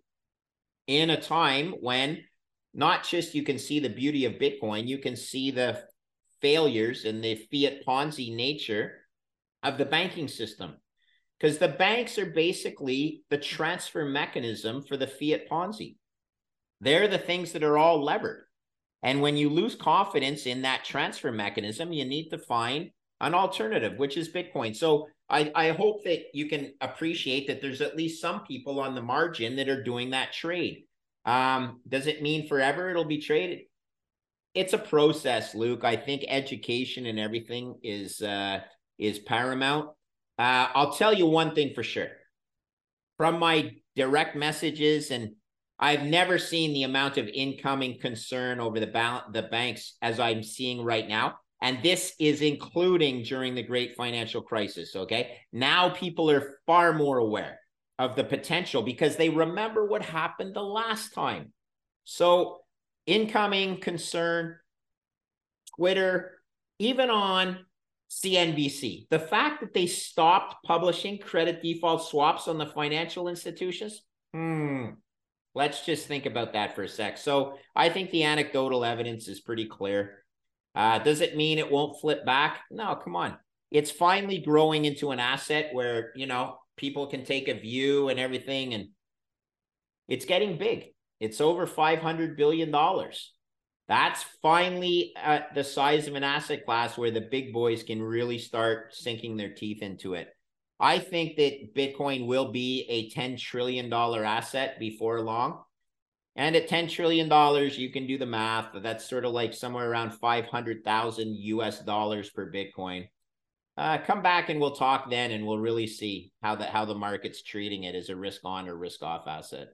[0.87, 2.25] in a time when
[2.73, 5.83] not just you can see the beauty of Bitcoin, you can see the
[6.41, 8.93] failures and the fiat Ponzi nature
[9.63, 10.77] of the banking system.
[11.39, 15.98] Because the banks are basically the transfer mechanism for the fiat Ponzi.
[16.81, 18.45] They're the things that are all levered.
[19.03, 23.99] And when you lose confidence in that transfer mechanism, you need to find an alternative,
[23.99, 24.75] which is Bitcoin.
[24.75, 28.95] So I, I hope that you can appreciate that there's at least some people on
[28.95, 30.85] the margin that are doing that trade.
[31.25, 33.61] Um, does it mean forever it'll be traded?
[34.55, 35.85] It's a process, Luke.
[35.85, 38.61] I think education and everything is uh,
[38.99, 39.91] is paramount.
[40.39, 42.09] Uh, I'll tell you one thing for sure.
[43.19, 45.33] From my direct messages, and
[45.79, 50.43] I've never seen the amount of incoming concern over the ba- the banks as I'm
[50.43, 51.39] seeing right now.
[51.61, 54.95] And this is including during the great financial crisis.
[54.95, 55.39] Okay.
[55.53, 57.61] Now people are far more aware
[57.99, 61.53] of the potential because they remember what happened the last time.
[62.05, 62.61] So,
[63.07, 64.57] incoming concern,
[65.77, 66.41] Twitter,
[66.79, 67.67] even on
[68.11, 74.91] CNBC, the fact that they stopped publishing credit default swaps on the financial institutions, hmm,
[75.59, 77.19] let's just think about that for a sec.
[77.19, 80.25] So, I think the anecdotal evidence is pretty clear.
[80.75, 82.61] Uh, does it mean it won't flip back?
[82.71, 83.37] No, come on.
[83.73, 88.21] It's finally growing into an asset where, you know, people can take a view and
[88.21, 88.73] everything.
[88.73, 88.91] And
[90.07, 90.95] it's getting big.
[91.19, 92.73] It's over $500 billion.
[93.89, 98.39] That's finally at the size of an asset class where the big boys can really
[98.39, 100.29] start sinking their teeth into it.
[100.81, 105.63] I think that Bitcoin will be a $10 trillion asset before long.
[106.37, 107.27] And at $10 trillion,
[107.73, 108.69] you can do the math.
[108.81, 113.09] That's sort of like somewhere around 500,000 US dollars per Bitcoin
[113.79, 116.95] uh, come back and we'll talk then, and we'll really see how the how the
[116.95, 119.69] market's treating it as a risk on or risk off asset.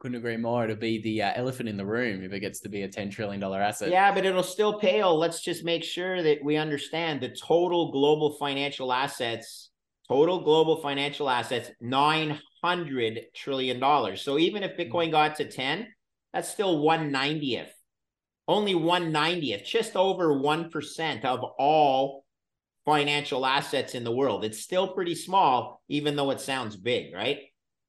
[0.00, 0.64] Couldn't agree more.
[0.64, 3.10] It'll be the uh, elephant in the room if it gets to be a ten
[3.10, 3.90] trillion dollar asset.
[3.90, 5.16] Yeah, but it'll still pale.
[5.18, 9.70] Let's just make sure that we understand the total global financial assets.
[10.08, 14.22] Total global financial assets nine hundred trillion dollars.
[14.22, 15.88] So even if Bitcoin got to ten,
[16.32, 17.72] that's still one ninetieth.
[18.46, 22.24] Only one ninetieth, just over one percent of all
[22.84, 24.44] financial assets in the world.
[24.44, 27.38] It's still pretty small, even though it sounds big, right?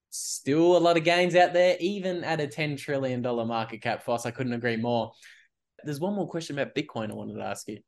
[0.10, 4.25] Still a lot of gains out there, even at a $10 trillion market cap, Foss.
[4.25, 5.12] I couldn't agree more.
[5.84, 7.80] There's one more question about Bitcoin I wanted to ask you.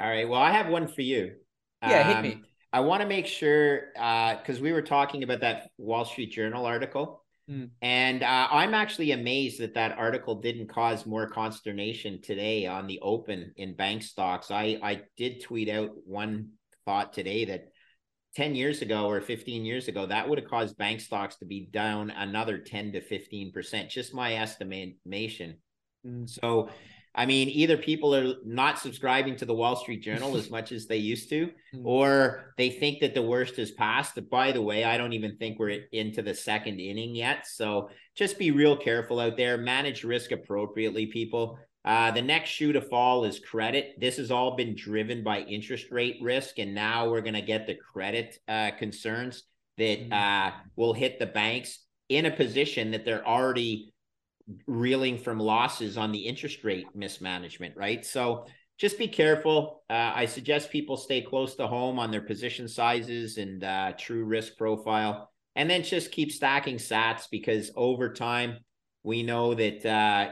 [0.00, 0.28] All right.
[0.28, 1.34] Well, I have one for you.
[1.82, 2.42] Yeah, um, hit me.
[2.72, 6.66] I want to make sure, because uh, we were talking about that Wall Street Journal
[6.66, 7.24] article.
[7.50, 7.70] Mm.
[7.80, 13.00] And uh, I'm actually amazed that that article didn't cause more consternation today on the
[13.00, 14.50] open in bank stocks.
[14.50, 16.50] I, I did tweet out one
[16.84, 17.68] thought today that
[18.36, 21.68] 10 years ago or 15 years ago, that would have caused bank stocks to be
[21.72, 25.56] down another 10 to 15%, just my estimation.
[26.06, 26.28] Mm.
[26.28, 26.68] So
[27.18, 30.86] I mean, either people are not subscribing to the Wall Street Journal as much as
[30.86, 31.84] they used to, hmm.
[31.84, 34.16] or they think that the worst is past.
[34.30, 37.44] By the way, I don't even think we're into the second inning yet.
[37.48, 39.58] So just be real careful out there.
[39.58, 41.58] Manage risk appropriately, people.
[41.84, 43.96] Uh, the next shoe to fall is credit.
[43.98, 47.66] This has all been driven by interest rate risk, and now we're going to get
[47.66, 49.42] the credit uh, concerns
[49.76, 50.12] that hmm.
[50.12, 53.92] uh, will hit the banks in a position that they're already
[54.66, 58.04] reeling from losses on the interest rate mismanagement, right?
[58.04, 58.46] So
[58.78, 59.82] just be careful.
[59.90, 64.24] Uh, I suggest people stay close to home on their position sizes and uh, true
[64.24, 68.58] risk profile, and then just keep stacking sats because over time,
[69.02, 70.30] we know that uh,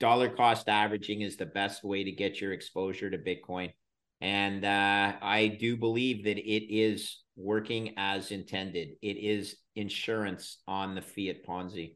[0.00, 3.72] dollar cost averaging is the best way to get your exposure to Bitcoin.
[4.20, 8.90] And uh, I do believe that it is working as intended.
[9.00, 11.94] It is insurance on the fiat Ponzi.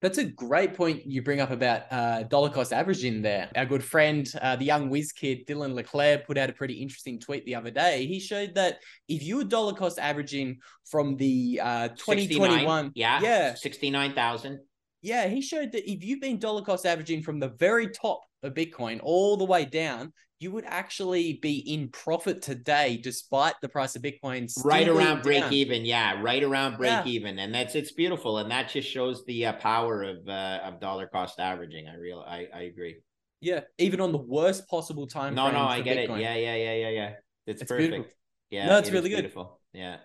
[0.00, 3.50] That's a great point you bring up about uh, dollar cost averaging there.
[3.56, 7.18] Our good friend, uh, the young whiz kid, Dylan LeClair, put out a pretty interesting
[7.18, 8.06] tweet the other day.
[8.06, 8.78] He showed that
[9.08, 14.60] if you were dollar cost averaging from the uh, 2021, yeah, yeah, 69,000.
[15.02, 18.54] Yeah, he showed that if you've been dollar cost averaging from the very top of
[18.54, 23.96] Bitcoin all the way down, you would actually be in profit today despite the price
[23.96, 25.84] of Bitcoin right around break even.
[25.84, 27.06] Yeah, right around break yeah.
[27.06, 30.80] even, and that's it's beautiful, and that just shows the uh, power of uh, of
[30.80, 31.88] dollar cost averaging.
[31.88, 32.98] I real I I agree.
[33.40, 35.34] Yeah, even on the worst possible time.
[35.34, 36.18] No, no, I get Bitcoin.
[36.18, 36.22] it.
[36.22, 37.12] Yeah, yeah, yeah, yeah, yeah.
[37.46, 37.90] It's, it's perfect.
[37.90, 38.12] Beautiful.
[38.50, 39.16] Yeah, no, it's it really good.
[39.16, 39.60] Beautiful.
[39.72, 39.98] Yeah.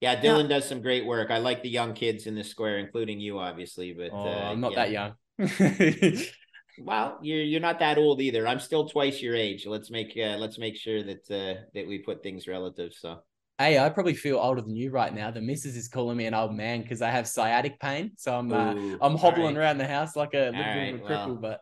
[0.00, 0.56] Yeah, Dylan yeah.
[0.56, 1.30] does some great work.
[1.30, 3.92] I like the young kids in the square, including you, obviously.
[3.92, 4.76] But oh, uh, I'm not yeah.
[4.76, 6.22] that young.
[6.78, 8.46] Well, you're you're not that old either.
[8.46, 9.66] I'm still twice your age.
[9.66, 12.92] Let's make uh, let's make sure that uh, that we put things relative.
[12.94, 13.18] So.
[13.58, 15.30] Hey, I probably feel older than you right now.
[15.30, 18.52] The missus is calling me an old man because I have sciatic pain, so I'm
[18.52, 19.62] uh, I'm hobbling right.
[19.62, 21.26] around the house like a little right, bit of a cripple.
[21.26, 21.60] Well, but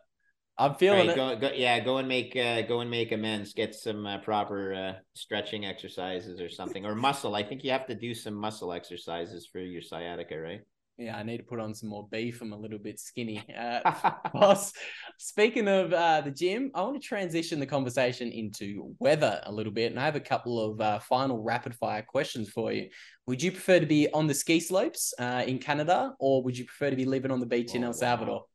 [0.57, 1.15] I'm feeling right, it.
[1.15, 3.53] Go, go, yeah, go and make uh, go and make amends.
[3.53, 7.35] Get some uh, proper uh, stretching exercises or something, or muscle.
[7.35, 10.61] I think you have to do some muscle exercises for your sciatica, right?
[11.01, 12.41] Yeah, I need to put on some more beef.
[12.41, 13.43] I'm a little bit skinny.
[13.61, 14.73] Uh, Foss,
[15.17, 19.71] speaking of uh, the gym, I want to transition the conversation into weather a little
[19.71, 19.91] bit.
[19.91, 22.89] And I have a couple of uh, final rapid fire questions for you.
[23.27, 26.65] Would you prefer to be on the ski slopes uh, in Canada or would you
[26.65, 28.35] prefer to be living on the beach oh, in El Salvador?
[28.35, 28.45] Wow.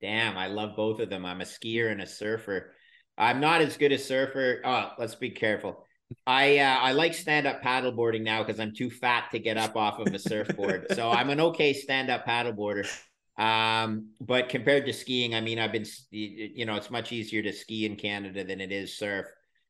[0.00, 1.24] Damn, I love both of them.
[1.24, 2.72] I'm a skier and a surfer.
[3.16, 4.60] I'm not as good a surfer.
[4.64, 5.86] Oh, let's be careful.
[6.26, 9.76] I uh, I like stand up paddleboarding now because I'm too fat to get up
[9.76, 10.86] off of a surfboard.
[10.92, 12.88] so I'm an okay stand up paddleboarder.
[13.38, 17.52] Um, but compared to skiing, I mean, I've been you know it's much easier to
[17.52, 19.26] ski in Canada than it is surf.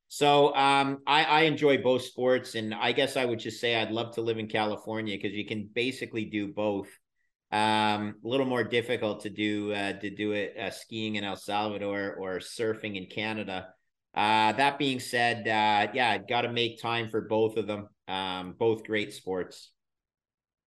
[0.09, 3.91] So um, I, I enjoy both sports, and I guess I would just say I'd
[3.91, 6.89] love to live in California because you can basically do both.
[7.51, 11.37] Um, a little more difficult to do uh, to do it uh, skiing in El
[11.37, 13.69] Salvador or surfing in Canada.
[14.15, 17.89] Uh, that being said, uh, yeah, got to make time for both of them.
[18.09, 19.71] Um, both great sports.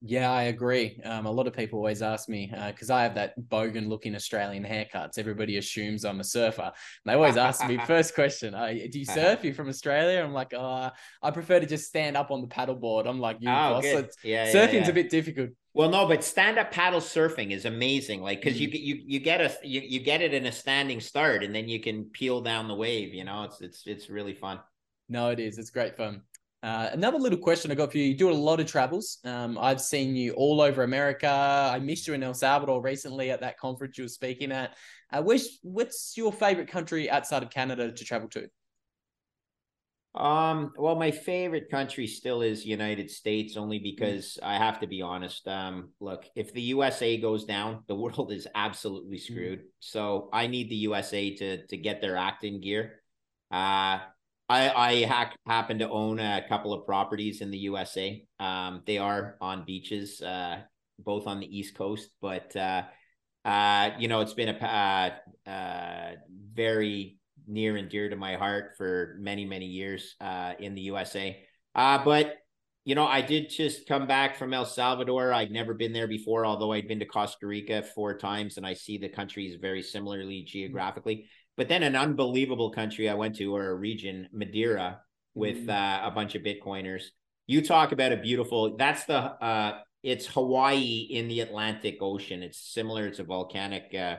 [0.07, 1.01] Yeah, I agree.
[1.03, 4.13] Um, a lot of people always ask me because uh, I have that bogan looking
[4.13, 5.17] Australian haircuts.
[5.17, 6.71] Everybody assumes I'm a surfer.
[7.05, 9.43] They always ask me first question, "Do you surf?
[9.43, 10.91] You're from Australia?" I'm like, "Oh,
[11.23, 13.83] I prefer to just stand up on the paddleboard." I'm like, "You, oh, boss.
[14.23, 14.89] Yeah, surfing's yeah, yeah.
[14.89, 18.21] a bit difficult." Well, no, but stand up paddle surfing is amazing.
[18.21, 18.61] Like because mm.
[18.61, 21.67] you you you get a you, you get it in a standing start, and then
[21.67, 23.11] you can peel down the wave.
[23.11, 24.59] You know, it's it's it's really fun.
[25.09, 25.57] No, it is.
[25.57, 26.21] It's great fun.
[26.63, 28.05] Uh, another little question I got for you.
[28.05, 29.19] You do a lot of travels.
[29.23, 31.29] Um, I've seen you all over America.
[31.29, 34.75] I missed you in El Salvador recently at that conference you were speaking at.
[35.11, 38.47] Uh, which, what's your favorite country outside of Canada to travel to?
[40.15, 43.83] Um, well, my favorite country still is United States, only mm.
[43.83, 44.39] because.
[44.41, 45.47] I have to be honest.
[45.47, 49.21] Um, look, if the USA goes down, the world is absolutely mm.
[49.21, 49.59] screwed.
[49.59, 49.65] Mm.
[49.79, 53.01] So I need the USA to to get their act in gear.
[53.51, 53.99] Uh
[54.47, 58.23] I I ha- happen to own a couple of properties in the USA.
[58.39, 60.61] Um, they are on beaches, uh,
[60.99, 62.83] both on the East Coast, but uh,
[63.45, 66.11] uh, you know, it's been a uh, uh,
[66.53, 71.39] very near and dear to my heart for many, many years uh, in the USA.
[71.75, 72.37] Uh, but,
[72.85, 75.31] you know, I did just come back from El Salvador.
[75.31, 78.73] I'd never been there before, although I'd been to Costa Rica four times and I
[78.73, 81.29] see the countries very similarly geographically.
[81.57, 85.01] But then an unbelievable country I went to or a region, Madeira,
[85.33, 85.69] with mm.
[85.69, 87.03] uh, a bunch of Bitcoiners.
[87.47, 92.43] You talk about a beautiful, that's the, uh, it's Hawaii in the Atlantic Ocean.
[92.43, 93.07] It's similar.
[93.07, 94.17] It's a volcanic uh,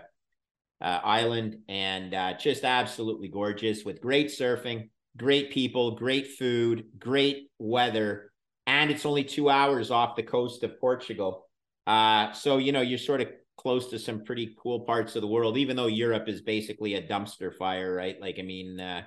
[0.81, 7.51] uh, island and uh, just absolutely gorgeous with great surfing, great people, great food, great
[7.59, 8.33] weather.
[8.67, 11.49] And it's only two hours off the coast of Portugal.
[11.87, 15.29] Uh, so, you know, you're sort of close to some pretty cool parts of the
[15.29, 18.21] world, even though Europe is basically a dumpster fire, right?
[18.21, 19.03] Like, I mean, uh,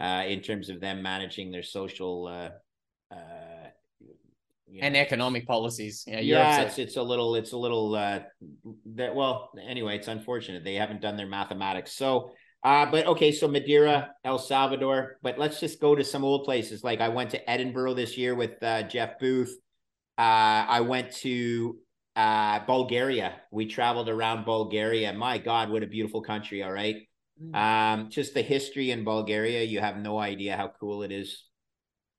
[0.00, 2.50] uh, in terms of them managing their social uh,
[4.70, 6.04] know, and economic policies.
[6.06, 8.20] Yeah, yeah, it's, it's a little, it's a little uh,
[8.94, 9.14] that.
[9.14, 11.92] Well, anyway, it's unfortunate they haven't done their mathematics.
[11.92, 12.32] So,
[12.62, 16.84] uh, but okay, so Madeira, El Salvador, but let's just go to some old places.
[16.84, 19.54] Like I went to Edinburgh this year with uh, Jeff Booth.
[20.16, 21.76] Uh, I went to
[22.18, 23.40] uh, Bulgaria.
[23.52, 25.12] We traveled around Bulgaria.
[25.12, 26.64] My God, what a beautiful country!
[26.64, 26.96] All right,
[27.40, 27.54] mm.
[27.54, 29.62] um, just the history in Bulgaria.
[29.62, 31.44] You have no idea how cool it is,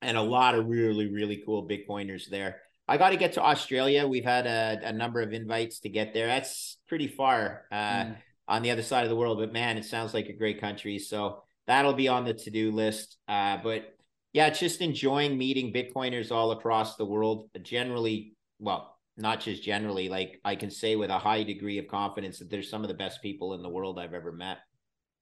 [0.02, 2.62] and a lot of really, really cool Bitcoiners there.
[2.88, 4.08] I got to get to Australia.
[4.08, 6.26] We've had a, a, number of invites to get there.
[6.26, 8.16] That's pretty far uh, mm.
[8.47, 10.97] on the other side of the world, but man, it sounds like a great country.
[10.97, 13.18] So that'll be on the to do list.
[13.28, 13.95] Uh, but
[14.34, 17.50] yeah, just enjoying meeting Bitcoiners all across the world.
[17.62, 22.40] Generally, well, not just generally, like I can say with a high degree of confidence
[22.40, 24.60] that there's some of the best people in the world I've ever met.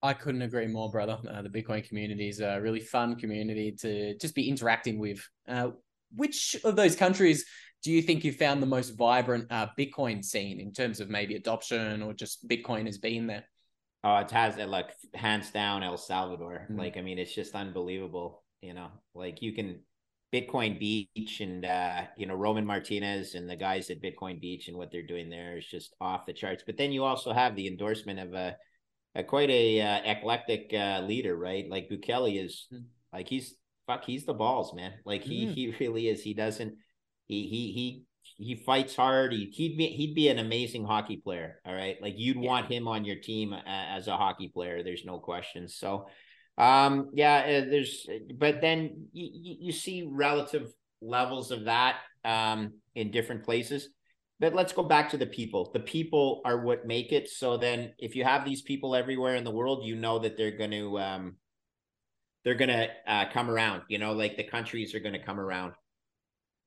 [0.04, 1.18] I couldn't agree more, brother.
[1.28, 5.20] Uh, the Bitcoin community is a really fun community to just be interacting with.
[5.48, 5.72] Uh,
[6.16, 7.45] which of those countries
[7.84, 11.36] do you think you found the most vibrant uh, Bitcoin scene in terms of maybe
[11.36, 13.45] adoption or just Bitcoin has been there?
[14.04, 16.68] Oh, it has it like hands down El Salvador.
[16.72, 16.78] Mm.
[16.78, 18.43] Like, I mean, it's just unbelievable.
[18.62, 19.82] You know, like you can
[20.34, 24.78] Bitcoin Beach and uh, you know Roman Martinez and the guys at Bitcoin Beach and
[24.78, 26.63] what they're doing there is just off the charts.
[26.65, 28.57] But then you also have the endorsement of a,
[29.15, 31.65] a quite a uh, eclectic uh, leader, right?
[31.69, 32.84] Like Bukele is mm.
[33.13, 33.55] like he's
[33.88, 34.93] fuck he's the balls, man.
[35.05, 35.53] Like he mm.
[35.53, 36.21] he really is.
[36.21, 36.75] He doesn't
[37.25, 38.03] he he he
[38.36, 39.32] he fights hard.
[39.32, 41.61] He, he'd be he'd be an amazing hockey player.
[41.65, 42.49] All right, like you'd yeah.
[42.49, 44.84] want him on your team uh, as a hockey player.
[44.84, 45.69] There's no question.
[45.69, 46.07] So
[46.58, 53.12] um, yeah, uh, there's, but then you, you see relative levels of that um, in
[53.12, 53.89] different places.
[54.39, 55.72] But let's go back to the people.
[55.74, 57.30] The people are what make it.
[57.30, 60.55] So then, if you have these people everywhere in the world, you know that they're
[60.55, 61.36] going to um,
[62.43, 63.84] they're going to uh, come around.
[63.88, 65.74] You know, like the countries are going to come around.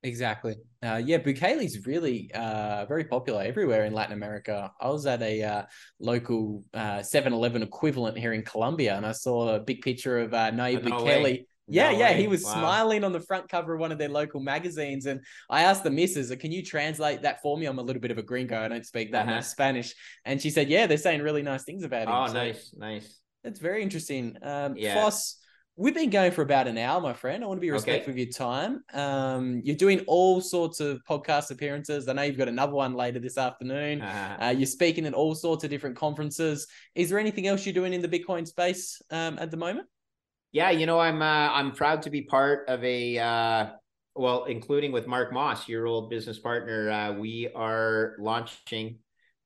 [0.03, 0.57] Exactly.
[0.83, 4.73] Uh, yeah, Bukele's really uh, very popular everywhere in Latin America.
[4.81, 5.63] I was at a uh,
[5.99, 10.51] local uh, 7-Eleven equivalent here in Colombia, and I saw a big picture of uh,
[10.53, 11.23] Nayib oh, no Bukele.
[11.23, 11.47] Way.
[11.69, 12.21] Yeah, no yeah, way.
[12.21, 12.55] he was wow.
[12.55, 15.05] smiling on the front cover of one of their local magazines.
[15.05, 15.21] And
[15.51, 18.19] I asked the missus, "Can you translate that for me?" I'm a little bit of
[18.19, 19.37] a gringo; I don't speak that uh-huh.
[19.37, 19.95] much Spanish.
[20.25, 23.21] And she said, "Yeah, they're saying really nice things about him." Oh, so nice, nice.
[23.45, 24.37] That's very interesting.
[24.43, 24.95] Um, yeah.
[24.95, 25.37] Foss,
[25.81, 27.43] We've been going for about an hour, my friend.
[27.43, 28.23] I want to be respectful okay.
[28.23, 28.85] of your time.
[28.93, 32.07] Um, you're doing all sorts of podcast appearances.
[32.07, 34.03] I know you've got another one later this afternoon.
[34.11, 34.45] Uh-huh.
[34.45, 36.67] Uh, you're speaking at all sorts of different conferences.
[36.95, 39.87] Is there anything else you're doing in the Bitcoin space um, at the moment?
[40.53, 43.67] Yeah, you know, I'm uh, I'm proud to be part of a uh,
[44.15, 46.91] well, including with Mark Moss, your old business partner.
[46.91, 48.99] Uh, we are launching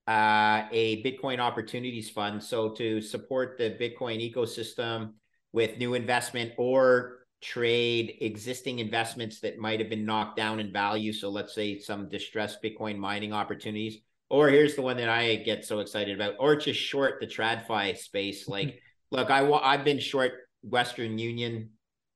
[0.09, 2.43] uh, a Bitcoin Opportunities Fund.
[2.43, 5.13] So to support the Bitcoin ecosystem
[5.55, 11.13] with new investment or trade existing investments that might have been knocked down in value.
[11.13, 13.99] So let's say some distressed Bitcoin mining opportunities.
[14.29, 17.97] Or here's the one that I get so excited about, or just short the TradFi
[17.97, 18.49] space.
[18.49, 18.81] Like,
[19.13, 20.33] look, I I've been short
[20.63, 21.71] Western Union,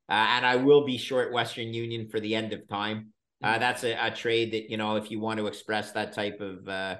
[0.09, 3.13] uh, and I will be short Western Union for the end of time.
[3.41, 3.61] Uh, mm-hmm.
[3.61, 6.67] that's a, a, trade that you know if you want to express that type of
[6.67, 6.97] uh,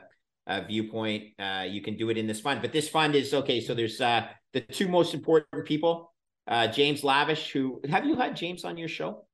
[0.47, 2.63] uh viewpoint, uh, you can do it in this fund.
[2.63, 3.61] But this fund is okay.
[3.61, 6.13] So there's uh, the two most important people
[6.49, 9.25] uh, James Lavish, who have you had James on your show?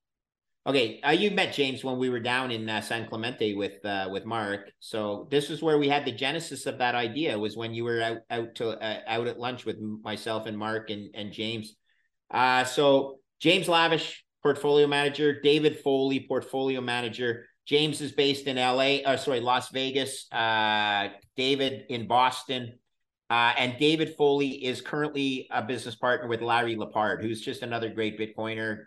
[0.67, 4.09] Okay, uh, you met James when we were down in uh, San Clemente with uh,
[4.11, 4.71] with Mark.
[4.81, 7.39] So this is where we had the genesis of that idea.
[7.39, 10.89] Was when you were out out to uh, out at lunch with myself and Mark
[10.89, 11.77] and and James.
[12.31, 15.39] Uh, so James Lavish, portfolio manager.
[15.41, 17.45] David Foley, portfolio manager.
[17.67, 19.05] James is based in L.A.
[19.05, 20.27] Uh, sorry, Las Vegas.
[20.33, 22.79] Uh, David in Boston.
[23.31, 27.89] Uh, and David Foley is currently a business partner with Larry Lepard, who's just another
[27.89, 28.85] great Bitcoiner,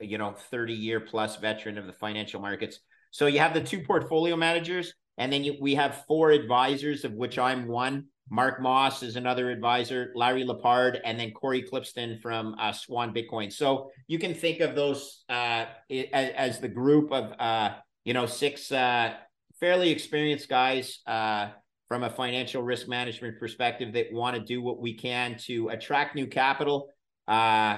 [0.00, 2.80] you know, 30 year plus veteran of the financial markets.
[3.10, 7.12] So you have the two portfolio managers, and then you, we have four advisors, of
[7.12, 8.06] which I'm one.
[8.30, 13.52] Mark Moss is another advisor, Larry Lepard, and then Cory Klippsten from uh, Swan Bitcoin.
[13.52, 17.74] So you can think of those uh, as, as, the group of, uh,
[18.04, 19.12] you know, six uh,
[19.60, 21.50] fairly experienced guys uh,
[21.88, 26.14] from a financial risk management perspective that want to do what we can to attract
[26.14, 26.88] new capital,
[27.28, 27.76] uh,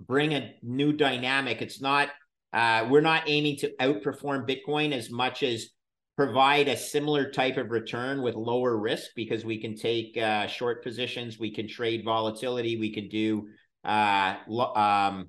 [0.00, 1.60] bring a new dynamic.
[1.60, 2.10] It's not,
[2.52, 5.70] uh, we're not aiming to outperform Bitcoin as much as
[6.16, 10.82] provide a similar type of return with lower risk because we can take uh, short
[10.82, 13.46] positions, we can trade volatility, we can do
[13.84, 14.34] uh,
[14.74, 15.28] um,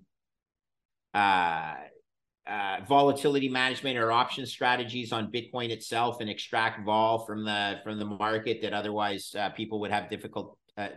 [2.49, 7.99] uh, volatility management or option strategies on Bitcoin itself and extract vol from the from
[7.99, 10.87] the market that otherwise uh, people would have difficult uh,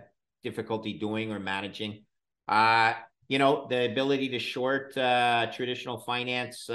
[0.43, 2.05] difficulty doing or managing.
[2.49, 2.95] Uh,
[3.29, 6.71] you know, the ability to short uh, traditional finance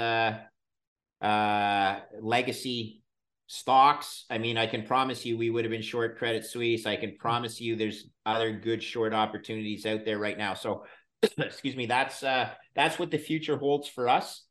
[2.20, 3.02] legacy
[3.48, 4.26] stocks.
[4.30, 6.86] I mean, I can promise you we would have been short Credit Suisse.
[6.86, 10.54] I can promise you there's other good short opportunities out there right now.
[10.54, 10.84] So,
[11.38, 14.44] excuse me, that's that's what the future holds for us.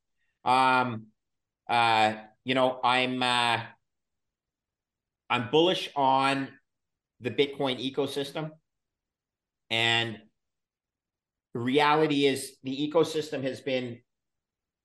[0.47, 1.07] Um,
[1.69, 2.13] uh,
[2.45, 3.59] you know, I'm uh,
[5.29, 6.47] I'm bullish on
[7.19, 8.51] the Bitcoin ecosystem.
[9.69, 10.19] And
[11.53, 13.99] reality is the ecosystem has been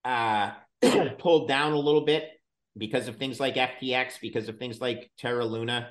[0.04, 0.52] uh,
[1.18, 2.28] pulled down a little bit
[2.76, 5.90] because of things like FTX, because of things like Terra Luna,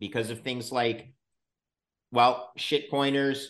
[0.00, 1.12] because of things like,
[2.10, 3.44] well, shitcoiners,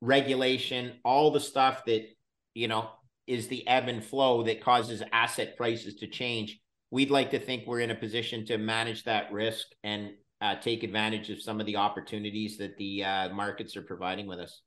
[0.00, 2.06] regulation, all the stuff that,
[2.54, 2.90] you know,
[3.26, 6.58] is the ebb and flow that causes asset prices to change.
[6.90, 10.10] We'd like to think we're in a position to manage that risk and
[10.40, 14.40] uh, take advantage of some of the opportunities that the uh, markets are providing with
[14.40, 14.60] us.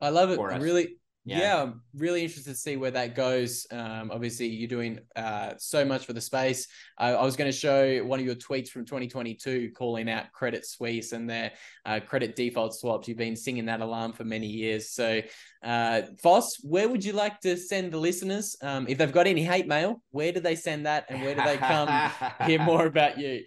[0.00, 0.36] I love it.
[0.62, 1.38] Really, yeah.
[1.38, 1.62] yeah.
[1.62, 3.66] I'm really interested to see where that goes.
[3.70, 6.66] Um, obviously, you're doing uh, so much for the space.
[6.98, 11.12] I was going to show one of your tweets from 2022 calling out Credit Suisse
[11.12, 11.52] and their
[11.84, 13.06] uh, credit default swaps.
[13.06, 14.90] You've been singing that alarm for many years.
[14.90, 15.20] So,
[15.62, 18.56] uh, Foss, where would you like to send the listeners?
[18.62, 21.42] Um, if they've got any hate mail, where do they send that and where do
[21.42, 22.10] they come
[22.46, 23.44] hear more about you?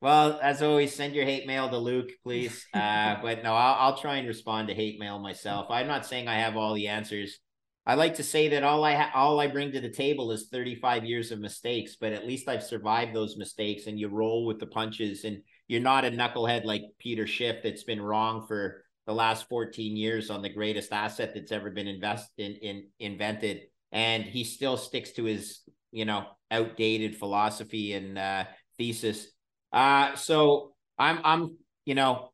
[0.00, 2.66] Well, as always, send your hate mail to Luke, please.
[2.74, 5.66] Uh, but no, I'll, I'll try and respond to hate mail myself.
[5.70, 7.38] I'm not saying I have all the answers.
[7.86, 10.48] I like to say that all I ha- all I bring to the table is
[10.50, 13.86] 35 years of mistakes, but at least I've survived those mistakes.
[13.86, 17.84] And you roll with the punches, and you're not a knucklehead like Peter Schiff that's
[17.84, 22.56] been wrong for the last 14 years on the greatest asset that's ever been invested
[22.56, 25.60] in, in invented, and he still sticks to his
[25.92, 28.44] you know outdated philosophy and uh,
[28.78, 29.28] thesis
[29.74, 32.30] uh, so I'm I'm you know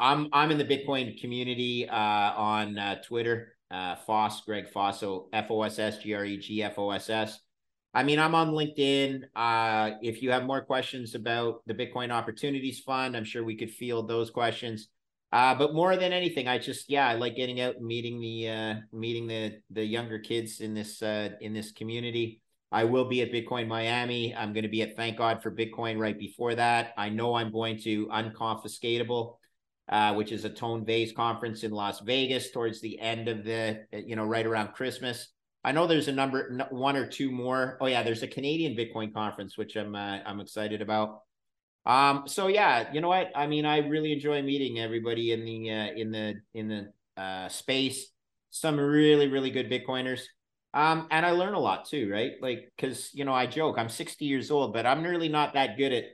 [0.00, 3.52] I'm I'm in the Bitcoin community uh, on uh, Twitter.
[3.68, 6.92] Uh, Foss Greg Foss, so F O S S G R E G F O
[6.92, 7.40] S S.
[7.92, 9.22] I mean, I'm on LinkedIn.
[9.34, 13.70] Uh, if you have more questions about the Bitcoin Opportunities Fund, I'm sure we could
[13.72, 14.88] field those questions.
[15.32, 18.48] Uh, but more than anything, I just yeah, I like getting out and meeting the
[18.48, 22.40] uh, meeting the the younger kids in this uh, in this community.
[22.72, 24.34] I will be at Bitcoin Miami.
[24.34, 26.92] I'm going to be at Thank God for Bitcoin right before that.
[26.96, 29.36] I know I'm going to Unconfiscatable,
[29.88, 33.84] uh, which is a Tone Vays conference in Las Vegas towards the end of the,
[33.92, 35.28] you know, right around Christmas.
[35.66, 37.76] I know there's a number, one or two more.
[37.80, 41.22] Oh yeah, there's a Canadian Bitcoin conference, which I'm uh, I'm excited about.
[41.84, 43.32] Um, so yeah, you know what?
[43.34, 47.48] I mean, I really enjoy meeting everybody in the uh, in the in the uh,
[47.48, 48.12] space.
[48.50, 50.22] Some really really good Bitcoiners.
[50.74, 52.32] Um, and I learn a lot too, right?
[52.40, 55.78] Like, cause you know, I joke, I'm 60 years old, but I'm really not that
[55.78, 56.04] good at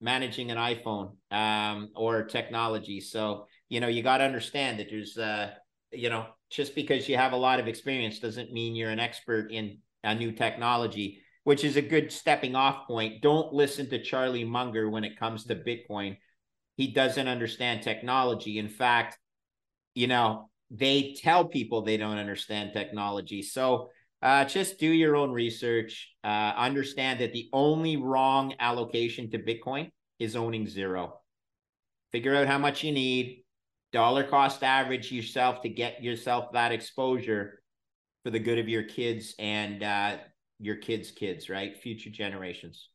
[0.00, 3.00] managing an iPhone, um, or technology.
[3.00, 5.50] So, you know, you got to understand that there's, uh,
[5.92, 9.52] you know, just because you have a lot of experience doesn't mean you're an expert
[9.52, 13.22] in a new technology, which is a good stepping off point.
[13.22, 16.16] Don't listen to Charlie Munger when it comes to Bitcoin.
[16.76, 18.58] He doesn't understand technology.
[18.58, 19.18] In fact,
[19.94, 23.42] you know, they tell people they don't understand technology.
[23.42, 23.90] So,
[24.22, 26.10] uh, just do your own research.
[26.22, 31.20] Uh, understand that the only wrong allocation to Bitcoin is owning zero.
[32.12, 33.44] Figure out how much you need,
[33.92, 37.62] dollar cost average yourself to get yourself that exposure
[38.22, 40.18] for the good of your kids and uh,
[40.58, 41.76] your kids' kids, right?
[41.76, 42.88] Future generations.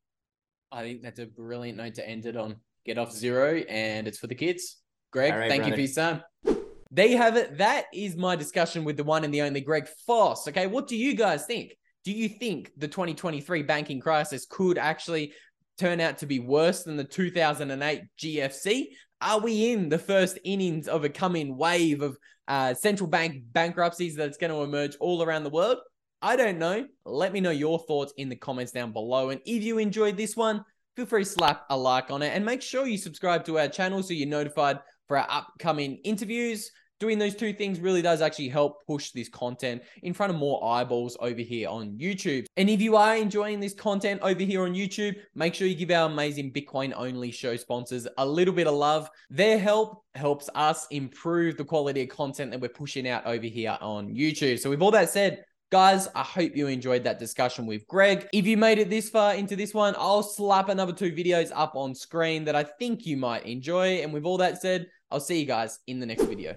[0.72, 2.58] I think that's a brilliant note to end it on.
[2.86, 4.78] Get off zero, and it's for the kids.
[5.12, 5.82] Greg, right, thank brother.
[5.82, 6.65] you for your time.
[6.96, 7.58] There you have it.
[7.58, 10.48] That is my discussion with the one and the only Greg Foss.
[10.48, 11.76] Okay, what do you guys think?
[12.06, 15.34] Do you think the 2023 banking crisis could actually
[15.78, 18.86] turn out to be worse than the 2008 GFC?
[19.20, 22.18] Are we in the first innings of a coming wave of
[22.48, 25.80] uh, central bank bankruptcies that's going to emerge all around the world?
[26.22, 26.86] I don't know.
[27.04, 29.32] Let me know your thoughts in the comments down below.
[29.32, 30.64] And if you enjoyed this one,
[30.96, 33.68] feel free to slap a like on it and make sure you subscribe to our
[33.68, 34.80] channel so you're notified
[35.10, 39.82] for our upcoming interviews, doing those two things really does actually help push this content
[40.04, 42.46] in front of more eyeballs over here on YouTube.
[42.58, 45.92] And if you are enjoying this content over here on YouTube, make sure you give
[45.92, 49.10] our amazing Bitcoin only show sponsors a little bit of love.
[49.30, 53.78] Their help helps us improve the quality of content that we're pushing out over here
[53.82, 54.60] on YouTube.
[54.60, 58.30] So with all that said, Guys, I hope you enjoyed that discussion with Greg.
[58.32, 61.76] If you made it this far into this one, I'll slap another two videos up
[61.76, 64.04] on screen that I think you might enjoy.
[64.04, 66.54] And with all that said, I'll see you guys in the next video.